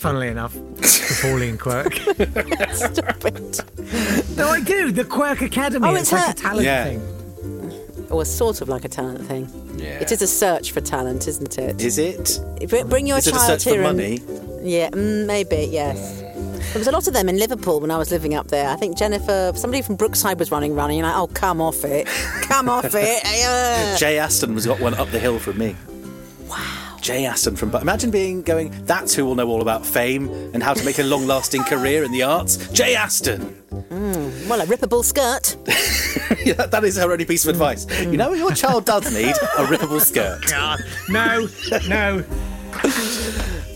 funnily 0.02 0.28
enough, 0.28 0.52
for 0.52 1.28
Pauline 1.28 1.56
Quirk. 1.56 1.94
Stop 2.74 3.24
it. 3.24 4.36
no, 4.36 4.48
I 4.48 4.60
do. 4.60 4.90
The 4.90 5.04
Quirk 5.08 5.40
Academy. 5.42 5.88
Oh, 5.88 5.94
it's, 5.94 6.12
it's 6.12 6.12
like 6.12 6.30
a 6.36 6.40
talent 6.40 6.64
Yeah. 6.64 6.84
thing. 6.84 8.08
Or 8.10 8.24
sort 8.24 8.60
of 8.60 8.68
like 8.68 8.84
a 8.84 8.88
talent 8.88 9.24
thing. 9.26 9.48
Yeah. 9.76 10.00
It 10.00 10.12
is 10.12 10.20
a 10.20 10.26
search 10.26 10.72
for 10.72 10.80
talent, 10.80 11.28
isn't 11.28 11.56
it? 11.56 11.80
Is 11.80 11.96
it? 11.98 12.40
Br- 12.68 12.84
Bring 12.84 13.06
your 13.06 13.18
Is 13.18 13.26
it 13.28 13.34
a 13.34 13.36
child 13.36 13.46
search 13.60 13.64
for 13.64 13.70
here 13.70 13.82
and 13.82 13.96
money? 13.96 14.20
Yeah, 14.62 14.90
mm, 14.90 15.24
maybe, 15.26 15.68
yes. 15.70 16.20
There 16.20 16.78
was 16.80 16.88
a 16.88 16.92
lot 16.92 17.06
of 17.06 17.14
them 17.14 17.28
in 17.28 17.38
Liverpool 17.38 17.80
when 17.80 17.90
I 17.90 17.96
was 17.98 18.10
living 18.10 18.34
up 18.34 18.48
there. 18.48 18.68
I 18.68 18.76
think 18.76 18.96
Jennifer, 18.98 19.52
somebody 19.54 19.82
from 19.82 19.96
Brookside 19.96 20.38
was 20.38 20.50
running 20.50 20.72
around, 20.72 20.90
and 20.90 20.98
you're 20.98 21.12
oh, 21.14 21.28
come 21.28 21.60
off 21.60 21.84
it. 21.84 22.06
Come 22.42 22.68
off 22.68 22.94
it. 22.94 23.22
Yeah. 23.32 23.96
Jay 23.96 24.18
Aston 24.18 24.54
was 24.54 24.66
got 24.66 24.80
one 24.80 24.94
up 24.94 25.10
the 25.10 25.18
hill 25.18 25.38
from 25.38 25.58
me. 25.58 25.76
Wow. 27.02 27.14
Jay 27.14 27.26
Aston 27.26 27.56
from. 27.56 27.70
But 27.70 27.82
imagine 27.82 28.10
being 28.10 28.42
going. 28.42 28.70
That's 28.86 29.14
who 29.14 29.24
will 29.24 29.34
know 29.34 29.48
all 29.48 29.60
about 29.60 29.84
fame 29.84 30.28
and 30.54 30.62
how 30.62 30.72
to 30.74 30.84
make 30.84 30.98
a 30.98 31.02
long-lasting 31.02 31.64
career 31.64 32.04
in 32.04 32.12
the 32.12 32.22
arts. 32.22 32.56
Jay 32.72 32.94
Aston. 32.94 33.40
Hmm, 33.70 34.48
well, 34.48 34.60
a 34.60 34.66
rippable 34.66 35.04
skirt. 35.04 35.56
Yeah, 36.46 36.54
that- 36.54 36.70
that 36.72 36.82
is 36.84 36.96
her 36.96 37.12
only 37.12 37.24
piece 37.26 37.44
of 37.44 37.50
advice. 37.50 37.86
You 38.00 38.16
know, 38.16 38.30
what 38.30 38.38
your 38.38 38.50
child 38.52 38.84
does 38.86 39.12
need 39.12 39.36
a 39.58 39.64
rippable 39.66 40.00
skirt. 40.00 40.40
God, 40.48 40.80
no, 41.08 41.46
no. 41.88 42.24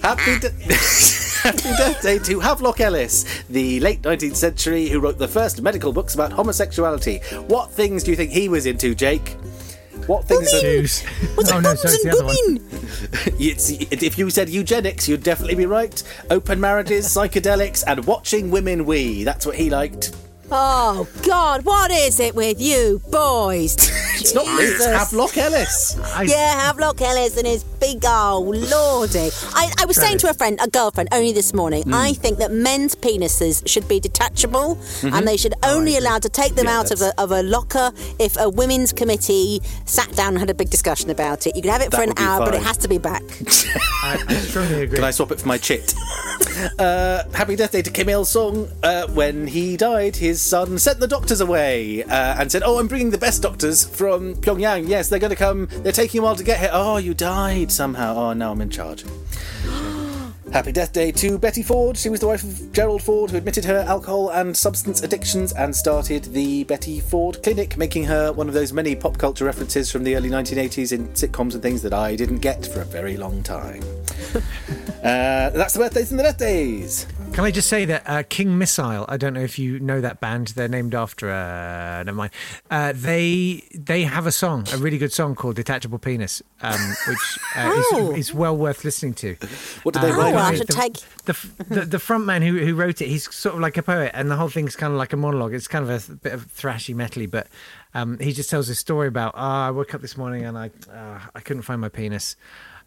Happy, 0.03 0.39
d- 0.41 0.49
Happy 1.43 1.69
birthday 1.77 2.19
to 2.21 2.41
Havelock 2.41 2.81
Ellis, 2.81 3.25
the 3.51 3.79
late 3.81 4.03
19th 4.03 4.37
century 4.37 4.89
who 4.89 4.99
wrote 5.01 5.19
the 5.19 5.29
first 5.29 5.61
medical 5.63 5.93
books 5.93 6.15
about 6.15 6.33
homosexuality. 6.33 7.19
What 7.47 7.71
things 7.71 8.03
do 8.03 8.11
you 8.11 8.17
think 8.17 8.31
he 8.33 8.49
was 8.49 8.67
into, 8.67 8.95
Jake? 8.95 9.37
What 10.07 10.25
things? 10.25 10.53
Are, 10.55 10.61
Shoes. 10.61 11.03
What's 11.35 11.51
oh 11.51 11.59
it 11.59 11.63
no, 11.63 11.69
bums 11.71 11.81
sorry, 11.83 11.95
it's 11.95 12.05
the 12.05 12.11
other 12.11 12.25
one. 12.25 12.37
It's, 13.39 13.71
if 13.71 14.19
you 14.19 14.31
said 14.31 14.49
eugenics, 14.49 15.09
you'd 15.09 15.23
definitely 15.23 15.57
be 15.57 15.67
right. 15.67 16.03
Open 16.31 16.61
marriages, 16.61 17.07
psychedelics, 17.07 17.85
and 17.87 18.05
watching 18.07 18.51
women 18.51 18.85
wee. 18.85 19.25
That's 19.25 19.45
what 19.45 19.57
he 19.57 19.71
liked. 19.71 20.15
Oh, 20.51 21.09
God, 21.27 21.65
what 21.65 21.91
is 21.91 22.21
it 22.21 22.35
with 22.35 22.61
you 22.61 23.01
boys? 23.11 23.75
It's 24.19 24.35
not 24.35 24.47
me, 24.47 24.63
it's 24.65 24.85
Havelock 24.87 25.37
Ellis. 25.37 25.99
I, 26.15 26.23
Yeah, 26.29 26.61
Havelock 26.67 27.01
Ellis 27.01 27.37
and 27.37 27.47
his 27.47 27.65
big 27.65 28.05
old 28.05 28.57
lordy. 28.57 29.31
I, 29.55 29.73
I 29.81 29.85
was 29.87 29.97
saying 29.97 30.19
to 30.19 30.31
a 30.31 30.35
friend, 30.35 30.59
a 30.63 30.69
girlfriend, 30.69 31.09
only 31.13 31.33
this 31.33 31.53
morning, 31.53 31.83
Hmm. 31.83 31.95
I 31.95 32.13
think 32.13 32.39
that 32.39 32.53
men's 32.53 32.95
penises 32.95 33.67
should 33.69 33.87
be 33.89 33.99
detachable 34.01 34.79
and 35.03 35.27
they 35.27 35.37
should 35.37 35.55
only 35.65 35.97
allowed 35.97 36.23
to 36.23 36.29
take 36.29 36.55
them 36.55 36.67
Mm-hmm. 36.67 36.69
Oh, 36.69 36.73
Yeah, 36.73 36.79
out 36.81 36.91
of 36.91 37.01
a, 37.03 37.21
of 37.21 37.31
a 37.33 37.43
locker 37.43 37.93
if 38.19 38.37
a 38.39 38.49
women's 38.49 38.93
committee 38.93 39.61
sat 39.85 40.11
down 40.17 40.29
and 40.31 40.39
had 40.39 40.51
a 40.51 40.55
big 40.55 40.71
discussion 40.71 41.11
about 41.11 41.47
it. 41.47 41.55
You 41.55 41.63
can 41.63 41.71
have 41.71 41.81
it 41.83 41.91
That 41.91 41.97
for 41.97 42.03
an 42.03 42.09
would 42.11 42.17
be 42.17 42.23
hour, 42.23 42.45
but 42.47 42.55
it 42.55 42.63
has 42.63 42.77
to 42.79 42.89
be 42.89 42.99
back. 42.99 43.23
I, 44.03 44.23
I 44.29 44.35
strongly 44.37 44.83
agree. 44.83 44.97
Can 44.97 45.05
I 45.05 45.11
swap 45.13 45.31
it 45.33 45.41
for 45.41 45.49
my 45.49 45.59
chit? 45.59 45.95
uh, 46.79 47.23
happy 47.35 47.55
death 47.57 47.73
day 47.73 47.83
to 47.83 47.91
Kim 47.91 48.09
Il 48.09 48.25
Sung. 48.25 48.69
Uh, 48.83 49.07
when 49.09 49.47
he 49.47 49.77
died, 49.77 50.17
his 50.17 50.36
son 50.43 50.79
sent 50.79 51.01
the 51.01 51.09
doctors 51.09 51.41
away 51.41 52.03
uh, 52.05 52.37
and 52.39 52.51
said, 52.51 52.63
"Oh, 52.65 52.79
I'm 52.79 52.89
bringing 52.89 53.11
the 53.11 53.19
best 53.19 53.43
doctors 53.43 53.85
from 53.85 54.35
Pyongyang. 54.37 54.89
Yes, 54.89 55.09
they're 55.09 55.19
going 55.19 55.31
to 55.31 55.37
come. 55.37 55.69
They're 55.83 55.93
taking 55.93 56.21
a 56.21 56.25
while 56.25 56.37
to 56.37 56.45
get 56.45 56.61
here. 56.61 56.71
Oh, 56.73 56.97
you 56.97 57.15
died 57.15 57.71
somehow. 57.73 58.15
Oh, 58.17 58.33
now 58.33 58.53
I'm 58.53 58.61
in 58.61 58.71
charge." 58.71 59.05
Happy 60.53 60.71
Death 60.71 60.93
Day 60.93 61.11
to 61.13 61.39
Betty 61.39 61.63
Ford. 61.63 61.97
She 61.97 62.09
was 62.09 62.21
the 62.21 62.29
wife 62.29 62.45
of 62.45 62.73
Gerald 62.73 63.03
Ford, 63.03 63.31
who 63.31 63.37
admitted 63.37 63.65
her 63.65 63.85
alcohol 63.89 64.31
and 64.31 64.57
substance 64.57 65.03
addictions 65.03 65.53
and 65.53 65.75
started 65.75 66.25
the 66.25 66.65
Betty 66.65 67.01
Ford 67.01 67.43
Clinic, 67.43 67.77
making 67.77 68.05
her 68.05 68.33
one 68.33 68.47
of 68.47 68.55
those 68.55 68.73
many 68.73 68.95
pop 68.95 69.19
culture 69.19 69.45
references 69.45 69.91
from 69.91 70.05
the 70.05 70.15
early 70.15 70.31
1980s 70.31 70.93
in 70.93 71.09
sitcoms 71.09 71.55
and 71.55 71.63
things 71.63 71.83
that 71.83 71.93
I 71.93 72.15
didn't 72.15 72.39
get 72.39 72.65
for 72.65 72.81
a 72.81 72.85
very 72.85 73.17
long 73.17 73.43
time. 73.43 73.83
uh, 75.03 75.51
that's 75.51 75.75
the 75.75 75.81
birthdays 75.81 76.11
and 76.13 76.21
the 76.21 76.25
birthdays. 76.25 77.07
Can 77.37 77.45
I 77.45 77.51
just 77.51 77.69
say 77.69 77.85
that 77.85 78.03
uh, 78.09 78.23
King 78.27 78.57
Missile? 78.57 79.05
I 79.11 79.19
don't 79.19 79.35
know 79.35 79.43
if 79.43 79.59
you 79.59 79.79
know 79.79 80.01
that 80.01 80.21
band. 80.21 80.49
They're 80.49 80.69
named 80.69 80.95
after. 80.95 81.31
Uh, 81.31 82.03
never 82.03 82.17
mind. 82.17 82.33
Uh, 82.71 82.95
they 82.97 83.63
they 83.75 84.05
have 84.05 84.27
a 84.27 84.33
song, 84.33 84.67
a 84.73 84.79
really 84.79 84.97
good 84.97 85.13
song 85.13 85.35
called 85.35 85.57
"Detachable 85.57 85.99
Penis," 85.99 86.41
um, 86.63 86.81
which 87.07 87.39
uh, 87.55 87.71
Oh. 87.93 88.13
is, 88.13 88.31
is 88.31 88.35
well 88.35 88.57
worth 88.57 88.85
listening 88.85 89.13
to. 89.17 89.37
What 89.83 89.93
did 89.93 90.03
they 90.05 90.13
Uh, 90.13 90.17
write? 90.17 90.35
well, 90.35 90.47
I 90.47 90.55
should 90.55 90.67
the, 90.69 90.73
take- 90.73 90.97
the, 91.27 91.37
the 91.69 91.81
the 91.85 91.99
front 91.99 92.25
man 92.25 92.41
who 92.41 92.57
who 92.57 92.75
wrote 92.75 93.03
it. 93.03 93.09
He's 93.09 93.31
sort 93.35 93.55
of 93.55 93.61
like 93.61 93.77
a 93.77 93.83
poet, 93.83 94.13
and 94.15 94.31
the 94.31 94.37
whole 94.37 94.49
thing's 94.49 94.75
kind 94.75 94.95
of 94.95 94.99
like 94.99 95.13
a 95.13 95.19
monologue. 95.19 95.53
It's 95.53 95.69
kind 95.69 95.83
of 95.85 95.91
a 95.91 95.99
th- 95.99 96.23
bit 96.23 96.33
of 96.33 96.47
thrashy, 96.47 96.95
metally, 96.95 97.31
but 97.31 97.49
um, 97.93 98.19
he 98.19 98.33
just 98.33 98.49
tells 98.49 98.71
a 98.71 98.75
story 98.75 99.09
about. 99.09 99.33
Ah, 99.37 99.67
I 99.67 99.71
woke 99.73 99.95
up 99.95 100.01
this 100.01 100.17
morning 100.17 100.47
and 100.47 100.57
I 100.57 100.71
uh, 100.91 101.21
I 101.35 101.41
couldn't 101.41 101.65
find 101.65 101.83
my 101.83 101.91
penis. 101.91 102.35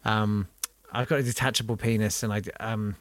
Um, 0.04 0.48
I've 0.92 1.06
got 1.06 1.20
a 1.20 1.22
detachable 1.22 1.76
penis, 1.76 2.24
and 2.24 2.32
I 2.32 2.42
um, 2.58 2.96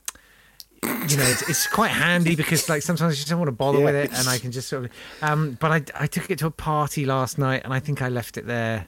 you 0.83 1.17
know, 1.17 1.23
it's, 1.25 1.49
it's 1.49 1.67
quite 1.67 1.89
handy 1.91 2.35
because 2.35 2.69
like 2.69 2.81
sometimes 2.81 3.13
I 3.13 3.15
just 3.15 3.27
don't 3.27 3.39
want 3.39 3.47
to 3.49 3.53
bother 3.53 3.79
Yeah. 3.79 3.85
with 3.85 3.95
it, 3.95 4.11
and 4.13 4.27
I 4.27 4.37
can 4.37 4.51
just 4.51 4.67
sort 4.69 4.85
of. 4.85 4.91
Um, 5.21 5.57
but 5.59 5.71
I 5.71 6.03
I 6.03 6.07
took 6.07 6.29
it 6.29 6.39
to 6.39 6.47
a 6.47 6.51
party 6.51 7.05
last 7.05 7.37
night, 7.37 7.61
and 7.63 7.73
I 7.73 7.79
think 7.79 8.01
I 8.01 8.09
left 8.09 8.37
it 8.37 8.45
there. 8.47 8.87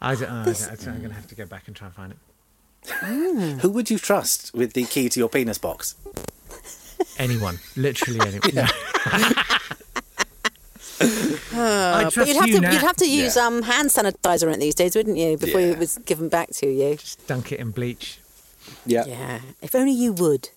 I 0.00 0.14
don't, 0.14 0.28
uh, 0.28 0.32
I 0.40 0.44
don't, 0.44 0.62
I 0.62 0.74
don't- 0.74 0.88
I'm 0.88 0.98
going 0.98 1.08
to 1.10 1.14
have 1.14 1.26
to 1.28 1.34
go 1.34 1.46
back 1.46 1.68
and 1.68 1.76
try 1.76 1.86
and 1.86 1.94
find 1.94 2.12
it. 2.12 2.18
Who 3.60 3.70
would 3.70 3.88
you 3.90 3.98
trust 3.98 4.52
with 4.54 4.72
the 4.72 4.84
key 4.84 5.08
to 5.08 5.20
your 5.20 5.28
penis 5.28 5.58
box? 5.58 5.94
Anyone, 7.18 7.58
literally 7.76 8.20
anyone. 8.26 8.50
No. 8.54 8.66
I 11.00 11.04
Uh, 11.54 12.04
but 12.04 12.12
trust 12.12 12.28
you'd 12.28 12.36
have 12.40 12.48
you, 12.48 12.60
to 12.60 12.72
you'd 12.72 12.80
have 12.80 12.96
to 12.96 13.08
use 13.10 13.36
Yeah. 13.36 13.46
um, 13.46 13.62
hand 13.62 13.88
sanitizer 13.90 14.46
on 14.48 14.54
it 14.54 14.60
these 14.60 14.74
days, 14.74 14.94
wouldn't 14.96 15.16
you? 15.18 15.36
Before 15.36 15.60
Yeah. 15.60 15.68
it 15.72 15.78
was 15.78 15.98
given 15.98 16.28
back 16.28 16.50
to 16.54 16.66
you. 16.66 16.98
dunk 17.26 17.52
it 17.52 17.60
in 17.60 17.70
bleach. 17.70 18.18
Yeah. 18.86 19.04
Yeah. 19.06 19.40
If 19.60 19.74
only 19.74 19.92
you 19.92 20.12
would. 20.12 20.50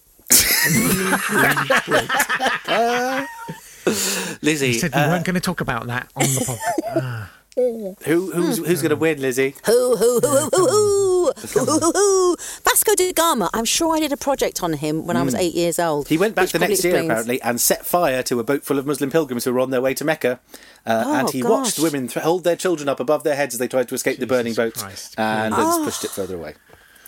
Lizzie, 4.42 4.68
You 4.68 4.74
said 4.80 4.94
we 4.96 5.00
uh, 5.02 5.10
weren't 5.10 5.26
going 5.26 5.36
to 5.36 5.40
talk 5.42 5.62
about 5.62 5.88
that 5.88 6.12
on 6.16 6.24
the 6.24 6.40
podcast. 6.42 7.28
who, 8.06 8.32
who's, 8.32 8.58
who's 8.58 8.82
going 8.82 8.90
to 8.90 8.96
win, 8.96 9.22
Lizzie? 9.22 9.56
Hoo, 9.66 9.96
hoo, 9.96 10.20
hoo, 10.22 10.30
hoo, 10.30 10.50
hoo, 10.52 10.68
hoo. 10.68 11.32
Hoo, 11.54 11.66
hoo, 11.66 11.92
hoo. 11.94 12.36
Vasco 12.64 12.94
da 12.96 13.12
Gama. 13.14 13.50
I'm 13.54 13.66
sure 13.66 13.96
I 13.96 14.00
did 14.00 14.12
a 14.12 14.18
project 14.18 14.62
on 14.64 14.74
him 14.74 15.06
when 15.06 15.16
I 15.18 15.22
was 15.24 15.34
eight 15.36 15.54
years 15.54 15.80
old. 15.80 16.08
Hmm. 16.08 16.14
He 16.14 16.18
went 16.18 16.36
back 16.36 16.50
the 16.50 16.60
next 16.60 16.82
probably 16.82 16.98
year, 17.00 17.04
apparently, 17.06 17.42
and 17.42 17.62
set 17.62 17.86
fire 17.86 18.24
to 18.24 18.40
a 18.40 18.44
boat 18.44 18.64
full 18.64 18.78
of 18.80 18.86
Muslim 18.86 19.10
pilgrims 19.12 19.44
who 19.46 19.54
were 19.54 19.60
on 19.60 19.70
their 19.70 19.82
way 19.82 19.94
to 19.94 20.04
Mecca. 20.06 20.40
Uh, 20.86 21.04
Oh, 21.06 21.16
and 21.16 21.30
he 21.30 21.42
gosh. 21.42 21.50
watched 21.52 21.80
women 21.80 22.08
th- 22.08 22.24
hold 22.24 22.44
their 22.44 22.56
children 22.56 22.90
up 22.90 23.00
above 23.00 23.24
their 23.24 23.36
heads 23.36 23.54
as 23.56 23.60
they 23.60 23.68
tried 23.68 23.88
to 23.90 23.96
escape 23.96 24.20
the 24.20 24.28
burning 24.28 24.54
boat 24.54 24.74
Christ, 24.76 25.16
and 25.18 25.54
please. 25.56 25.66
has 25.66 25.78
pushed 25.86 26.04
it 26.04 26.12
further 26.12 26.36
away. 26.36 26.56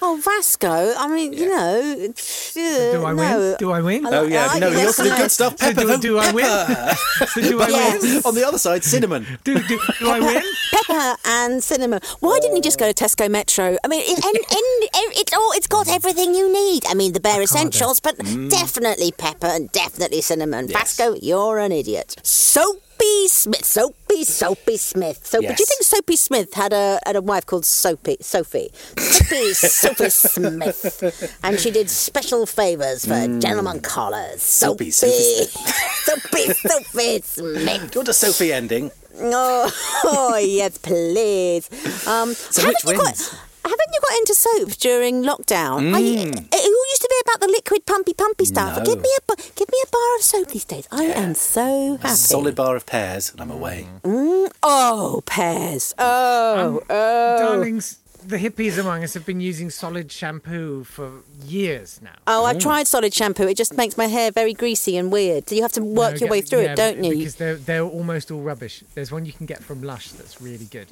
Oh, 0.01 0.19
Vasco. 0.23 0.93
I 0.97 1.07
mean, 1.07 1.33
you 1.33 1.49
know. 1.49 2.13
Do 2.53 3.03
I 3.05 3.13
win? 3.13 3.55
Do 3.59 3.71
I 3.71 3.81
win? 3.81 4.05
Oh, 4.05 4.23
yeah. 4.25 4.47
I 4.51 4.59
no, 4.59 4.69
you're 4.69 4.85
also 4.87 5.03
that's 5.03 5.15
good 5.15 5.21
nice. 5.23 5.33
stuff. 5.33 5.57
So 5.59 5.73
Pepper. 5.73 5.81
do, 5.81 5.91
oh, 5.91 5.97
do 5.97 6.17
I 6.19 6.31
win? 6.31 6.45
So 7.27 7.41
do 7.41 7.61
I 7.61 7.67
Yes. 7.69 8.01
win? 8.03 8.21
On 8.25 8.35
the 8.35 8.47
other 8.47 8.57
side, 8.59 8.83
cinnamon. 8.83 9.25
Do, 9.43 9.55
do, 9.55 9.79
do 9.99 10.09
I 10.09 10.19
win? 10.19 10.43
Pepper 10.71 11.15
and 11.25 11.63
cinnamon. 11.63 11.99
Why 12.19 12.37
didn't 12.41 12.55
he 12.55 12.61
just 12.61 12.77
go 12.79 12.91
to 12.91 12.93
Tesco 13.03 13.29
Metro? 13.29 13.77
I 13.83 13.87
mean, 13.87 14.01
it, 14.03 14.23
and, 14.23 14.35
and, 14.35 15.13
it's 15.19 15.33
all 15.33 15.51
it's 15.53 15.67
got 15.67 15.87
everything 15.87 16.33
you 16.35 16.51
need. 16.51 16.85
I 16.87 16.93
mean, 16.93 17.13
the 17.13 17.19
bare 17.19 17.41
essentials, 17.41 17.99
but 17.99 18.17
Mm. 18.17 18.49
definitely 18.49 19.11
pepper 19.11 19.47
and 19.47 19.71
definitely 19.71 20.21
cinnamon. 20.21 20.67
Vasco, 20.67 21.15
you're 21.21 21.59
an 21.59 21.71
idiot. 21.71 22.15
So 22.23 22.79
Soapy 22.99 23.27
Smith. 23.27 23.65
Soapy, 23.65 24.23
Soapy 24.23 24.77
Smith. 24.77 25.25
Soapy. 25.25 25.45
Yes. 25.45 25.57
Do 25.57 25.61
you 25.61 25.65
think 25.67 25.83
Soapy 25.83 26.15
Smith 26.15 26.53
had 26.53 26.73
a 26.73 26.99
had 27.05 27.15
a 27.15 27.21
wife 27.21 27.45
called 27.45 27.65
Soapy? 27.65 28.17
Sophie. 28.21 28.69
Soapy, 28.97 29.53
Soapy 29.53 30.09
Smith. 30.09 31.37
And 31.43 31.59
she 31.59 31.71
did 31.71 31.89
special 31.89 32.45
favours 32.45 33.05
for 33.05 33.39
gentlemen 33.39 33.81
callers. 33.81 34.41
Soapy, 34.41 34.91
Soapy, 34.91 35.13
Soapy 36.03 36.53
Soapy, 36.53 37.21
Smith. 37.21 37.91
Do 37.91 37.95
you 37.95 37.99
want 37.99 38.07
a 38.09 38.13
Sophie 38.13 38.53
ending? 38.53 38.91
Oh, 39.19 39.71
oh 40.05 40.37
yes, 40.41 40.77
please. 40.77 41.69
Um, 42.07 42.33
So 42.33 42.67
which 42.67 42.77
you 42.83 42.93
got- 42.95 43.05
wins? 43.05 43.35
Haven't 43.67 43.91
you 43.93 43.99
got 44.01 44.17
into 44.17 44.33
soap 44.33 44.69
during 44.79 45.23
lockdown? 45.23 45.93
I, 45.93 46.01
mm. 46.01 46.37
it 46.37 46.53
all 46.53 46.87
used 46.89 47.01
to 47.01 47.09
be 47.09 47.21
about 47.25 47.39
the 47.41 47.51
liquid 47.51 47.85
pumpy 47.85 48.13
pumpy 48.13 48.45
stuff. 48.45 48.77
No. 48.77 48.83
Give 48.83 49.01
me 49.01 49.09
a 49.17 49.35
give 49.55 49.69
me 49.71 49.79
a 49.85 49.89
bar 49.89 50.15
of 50.17 50.21
soap 50.21 50.47
these 50.49 50.65
days. 50.65 50.87
I 50.91 51.03
am 51.05 51.33
so 51.33 51.97
happy. 51.97 52.13
A 52.13 52.15
solid 52.15 52.55
bar 52.55 52.75
of 52.75 52.85
pears, 52.85 53.31
and 53.31 53.41
I'm 53.41 53.51
away. 53.51 53.87
Mm, 54.03 54.51
oh, 54.63 55.23
pears. 55.25 55.93
Oh, 55.97 56.81
oh. 56.89 57.37
Darlings, 57.37 57.99
the 58.25 58.37
hippies 58.37 58.77
among 58.77 59.03
us 59.03 59.13
have 59.13 59.25
been 59.25 59.39
using 59.39 59.69
solid 59.69 60.11
shampoo 60.11 60.83
for 60.83 61.23
years 61.43 62.01
now. 62.01 62.11
Oh, 62.27 62.45
I've 62.45 62.59
tried 62.59 62.87
solid 62.87 63.13
shampoo. 63.13 63.47
It 63.47 63.57
just 63.57 63.77
makes 63.77 63.97
my 63.97 64.07
hair 64.07 64.31
very 64.31 64.53
greasy 64.53 64.97
and 64.97 65.11
weird. 65.11 65.47
So 65.47 65.55
you 65.55 65.61
have 65.61 65.71
to 65.73 65.81
work 65.81 66.15
No, 66.15 66.19
your 66.19 66.19
get- 66.19 66.29
way 66.29 66.41
through 66.41 66.63
yeah, 66.63 66.73
it, 66.73 66.75
don't 66.75 67.03
you? 67.03 67.17
Because 67.17 67.35
they're, 67.35 67.55
they're 67.55 67.83
almost 67.83 68.29
all 68.31 68.41
rubbish. 68.41 68.83
There's 68.95 69.11
one 69.11 69.25
you 69.25 69.33
can 69.33 69.45
get 69.45 69.63
from 69.63 69.81
Lush 69.81 70.09
that's 70.09 70.41
really 70.41 70.65
good. 70.65 70.87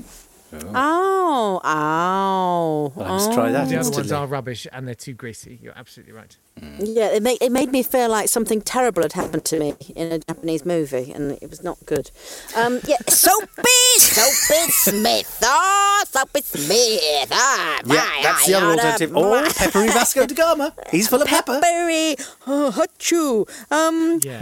Oh, 0.74 1.60
oh. 1.64 2.94
Well, 2.96 3.06
I 3.06 3.10
must 3.10 3.34
try 3.34 3.52
that 3.52 3.68
The 3.70 3.76
other 3.76 3.76
ones 3.76 3.88
instantly. 3.98 4.14
are 4.16 4.28
rubbish 4.28 4.68
and 4.72 4.88
they're 4.88 4.96
too 4.96 5.14
greasy. 5.14 5.60
You're 5.62 5.78
absolutely 5.78 6.14
right. 6.14 6.36
Yeah, 6.80 7.08
it 7.10 7.22
made 7.22 7.38
it 7.42 7.52
made 7.52 7.72
me 7.72 7.84
feel 7.84 8.10
like 8.10 8.30
something 8.30 8.62
terrible 8.62 9.02
had 9.02 9.12
happened 9.14 9.44
to 9.46 9.60
me 9.60 9.74
in 9.94 10.12
a 10.14 10.20
Japanese 10.20 10.66
movie, 10.66 11.12
and 11.12 11.38
it 11.42 11.50
was 11.50 11.62
not 11.64 11.78
good. 11.86 12.12
Um, 12.56 12.80
yeah, 12.88 12.96
Soapy, 13.10 13.62
Soapy 13.98 14.72
Smith, 14.72 15.40
oh, 15.44 16.04
Soapy 16.08 16.42
Smith, 16.44 17.30
ah, 17.34 17.82
Yeah, 17.86 17.94
my, 17.94 18.20
that's 18.24 18.46
the 18.48 18.54
other 18.56 18.68
alternative. 18.68 19.16
Or 19.18 19.42
my- 19.42 19.50
peppery 19.54 19.88
Vasco 19.88 20.26
da 20.26 20.34
Gama. 20.36 20.74
He's 20.92 21.10
full 21.10 21.22
of 21.22 21.28
pepper. 21.28 21.60
Peppery, 21.62 22.16
oh, 22.48 22.72
hachu. 22.74 23.46
Um, 23.70 24.20
Yeah. 24.24 24.40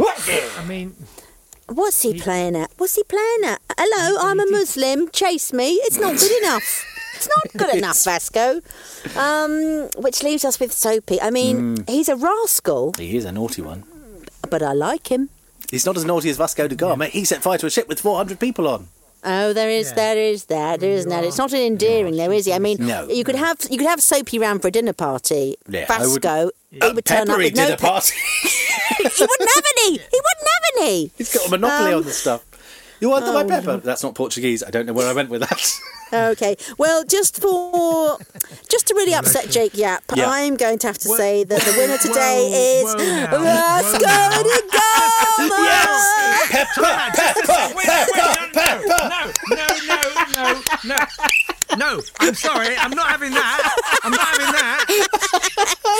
I 0.59 0.65
mean, 0.65 0.95
what's 1.67 2.03
he 2.03 2.19
playing 2.19 2.55
at? 2.55 2.69
What's 2.77 2.93
he 2.95 3.03
playing 3.03 3.43
at? 3.45 3.59
Hello, 3.77 4.17
I'm 4.21 4.39
a 4.39 4.45
Muslim. 4.51 5.09
Chase 5.09 5.51
me. 5.53 5.73
It's 5.85 5.97
not 5.99 6.17
good 6.17 6.43
enough. 6.43 6.85
It's 7.15 7.27
not 7.29 7.53
good 7.67 7.75
enough, 7.79 8.03
Vasco. 8.03 8.61
Um, 9.17 9.89
which 9.97 10.23
leaves 10.23 10.45
us 10.45 10.59
with 10.59 10.71
Soapy. 10.73 11.21
I 11.21 11.29
mean, 11.31 11.77
Mm. 11.77 11.89
he's 11.89 12.09
a 12.09 12.15
rascal, 12.15 12.93
He 12.97 13.17
is 13.17 13.25
a 13.25 13.31
naughty 13.31 13.61
one. 13.61 13.83
but 14.49 14.61
I 14.61 14.73
like 14.73 15.07
him. 15.11 15.29
He's 15.71 15.85
not 15.85 15.97
as 15.97 16.05
naughty 16.05 16.29
as 16.29 16.37
Vasco 16.37 16.67
da 16.67 16.75
Gama. 16.75 17.07
He 17.07 17.25
set 17.25 17.41
fire 17.41 17.57
to 17.57 17.65
a 17.65 17.69
ship 17.69 17.87
with 17.87 17.99
400 17.99 18.39
people 18.39 18.67
on. 18.67 18.89
Oh, 19.25 19.53
there 19.53 19.69
is, 19.69 19.87
Yeah. 19.89 19.95
there 19.95 20.17
is 20.17 20.45
that, 20.45 20.81
there 20.81 20.91
is 20.91 21.05
that. 21.05 21.23
It's 21.23 21.37
not 21.37 21.53
an 21.53 21.61
endearing, 21.61 22.17
though, 22.17 22.29
is 22.29 22.45
he? 22.45 22.53
I 22.53 22.59
mean, 22.59 22.77
No, 22.79 23.07
you 23.07 23.23
could 23.23 23.35
have 23.35 23.57
you 23.71 23.77
could 23.77 23.87
have 23.87 24.01
Soapy 24.01 24.37
round 24.37 24.61
for 24.61 24.67
a 24.67 24.71
dinner 24.71 24.91
party. 24.93 25.55
Yeah, 25.67 25.85
I 25.89 26.05
would- 26.05 26.21
Vasco, 26.21 26.51
he 26.71 26.79
would 26.79 27.05
turn 27.05 27.21
up 27.21 27.27
peppery 27.27 27.45
with 27.45 27.55
no. 27.55 27.63
dinner 27.65 27.77
pe- 27.77 27.87
party. 27.87 28.13
he 28.97 29.03
wouldn't 29.25 29.49
have 29.55 29.63
any. 29.77 29.91
He 29.93 30.19
wouldn't 30.27 30.49
have 30.53 30.65
any. 30.77 31.11
He's 31.17 31.33
got 31.33 31.47
a 31.47 31.49
monopoly 31.49 31.91
Um, 31.93 31.97
on 31.99 32.03
the 32.03 32.11
stuff. 32.11 32.43
You 33.03 33.09
want 33.09 33.25
my 33.25 33.41
oh, 33.41 33.45
pepper? 33.45 33.77
That's 33.83 34.01
not 34.01 34.15
Portuguese. 34.15 34.63
I 34.63 34.69
don't 34.69 34.85
know 34.85 34.93
where 34.93 35.09
I 35.09 35.13
went 35.13 35.29
with 35.29 35.41
that. 35.41 35.79
Okay, 36.13 36.55
well, 36.77 37.03
just 37.03 37.41
for 37.41 38.19
just 38.69 38.85
to 38.85 38.93
really 38.93 39.15
upset 39.15 39.49
Jake 39.49 39.75
Yapp, 39.75 40.03
Yeah. 40.13 40.29
I'm 40.29 40.57
going 40.57 40.77
to 40.77 40.85
have 40.85 40.99
to 40.99 41.09
say 41.09 41.43
that 41.43 41.61
the 41.63 41.71
winner 41.75 41.97
today 41.97 42.83
whoa, 42.85 42.93
is 42.93 42.95
whoa 42.95 43.03
now, 43.03 43.81
Vasco 43.81 43.97
whoa 43.97 44.43
da 44.43 44.59
Gama. 44.77 45.55
yes! 45.63 46.03
Pepper, 46.51 46.93
pepper, 47.17 47.65
pepper, 47.81 48.31
pepper. 48.53 49.33
no, 49.49 49.65
no, 49.87 50.01
no, 50.35 50.61
no, 50.85 50.97
no. 50.99 51.05
No, 51.77 52.01
I'm 52.19 52.35
sorry. 52.35 52.75
I'm 52.77 52.91
not 52.91 53.07
having 53.07 53.31
that. 53.31 53.75
I'm 54.03 54.11
not 54.11 54.19
having 54.21 54.51
that. 54.53 54.85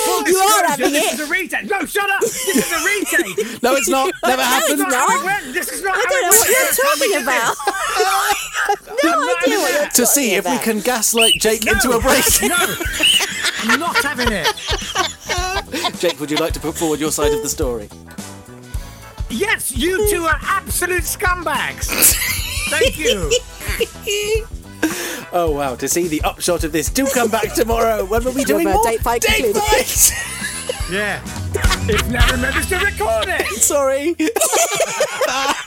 Full 0.05 0.27
You 0.27 0.37
are 0.37 0.43
disclosure, 0.43 0.67
having 0.67 0.91
this 0.93 1.13
it. 1.13 1.19
is 1.19 1.27
a 1.27 1.31
retake. 1.31 1.69
No, 1.69 1.85
shut 1.85 2.09
up. 2.09 2.21
This 2.21 2.45
is 2.47 2.71
a 2.71 2.85
retake. 2.85 3.37
No, 3.63 3.75
it's 3.75 3.87
not. 3.89 4.11
Never 4.23 4.37
No, 4.41 4.43
happened. 4.43 4.79
it's 4.81 4.81
not. 4.81 4.93
how 4.93 5.19
it 5.19 5.25
went. 5.25 5.53
This 5.53 5.71
is 5.71 5.81
not 5.83 5.95
I 5.95 6.01
don't 6.01 6.21
know 6.21 6.27
what 6.37 6.47
you're 6.49 6.57
That's 6.63 6.83
how 6.83 6.93
we 6.99 7.07
talking 7.13 7.23
about. 7.23 7.55
no 9.03 9.11
I'm 9.13 9.37
idea 9.43 9.57
what 9.59 9.71
you're 9.71 9.81
that. 9.83 9.91
To 9.95 10.05
see 10.05 10.35
talking 10.35 10.51
if 10.53 10.59
we 10.59 10.73
can 10.73 10.79
gaslight 10.81 11.33
Jake 11.39 11.65
into 11.65 11.91
a 11.91 11.99
break. 12.01 12.23
No, 12.43 13.71
I'm 13.73 13.79
not 13.79 13.95
having 14.03 14.27
it. 14.31 14.47
Jake, 15.99 16.19
would 16.19 16.29
you 16.29 16.37
like 16.37 16.51
to 16.53 16.59
put 16.59 16.75
forward 16.75 16.99
your 16.99 17.11
side 17.11 17.31
of 17.33 17.41
the 17.41 17.47
story? 17.49 17.87
Yes, 19.29 19.71
you 19.75 20.09
two 20.09 20.25
are 20.25 20.37
absolute 20.43 21.03
scumbags. 21.03 21.87
Thank 22.69 22.97
you. 22.99 23.31
Oh 25.35 25.49
wow! 25.49 25.75
To 25.75 25.87
see 25.87 26.07
the 26.07 26.21
upshot 26.21 26.63
of 26.63 26.71
this, 26.71 26.89
do 26.89 27.07
come 27.07 27.29
back 27.29 27.53
tomorrow 27.53 28.05
when 28.05 28.23
we'll 28.23 28.35
be 28.35 28.43
doing 28.43 28.67
Remember, 28.67 28.83
more 28.83 28.91
date 28.91 29.01
fight 29.01 29.21
date 29.21 29.55
fight. 29.55 30.33
Yeah. 30.91 31.21
If 31.89 32.07
Natt 32.09 32.31
remembers 32.31 32.67
to 32.69 32.77
record 32.77 33.25
it. 33.27 33.47
Sorry. 33.61 34.15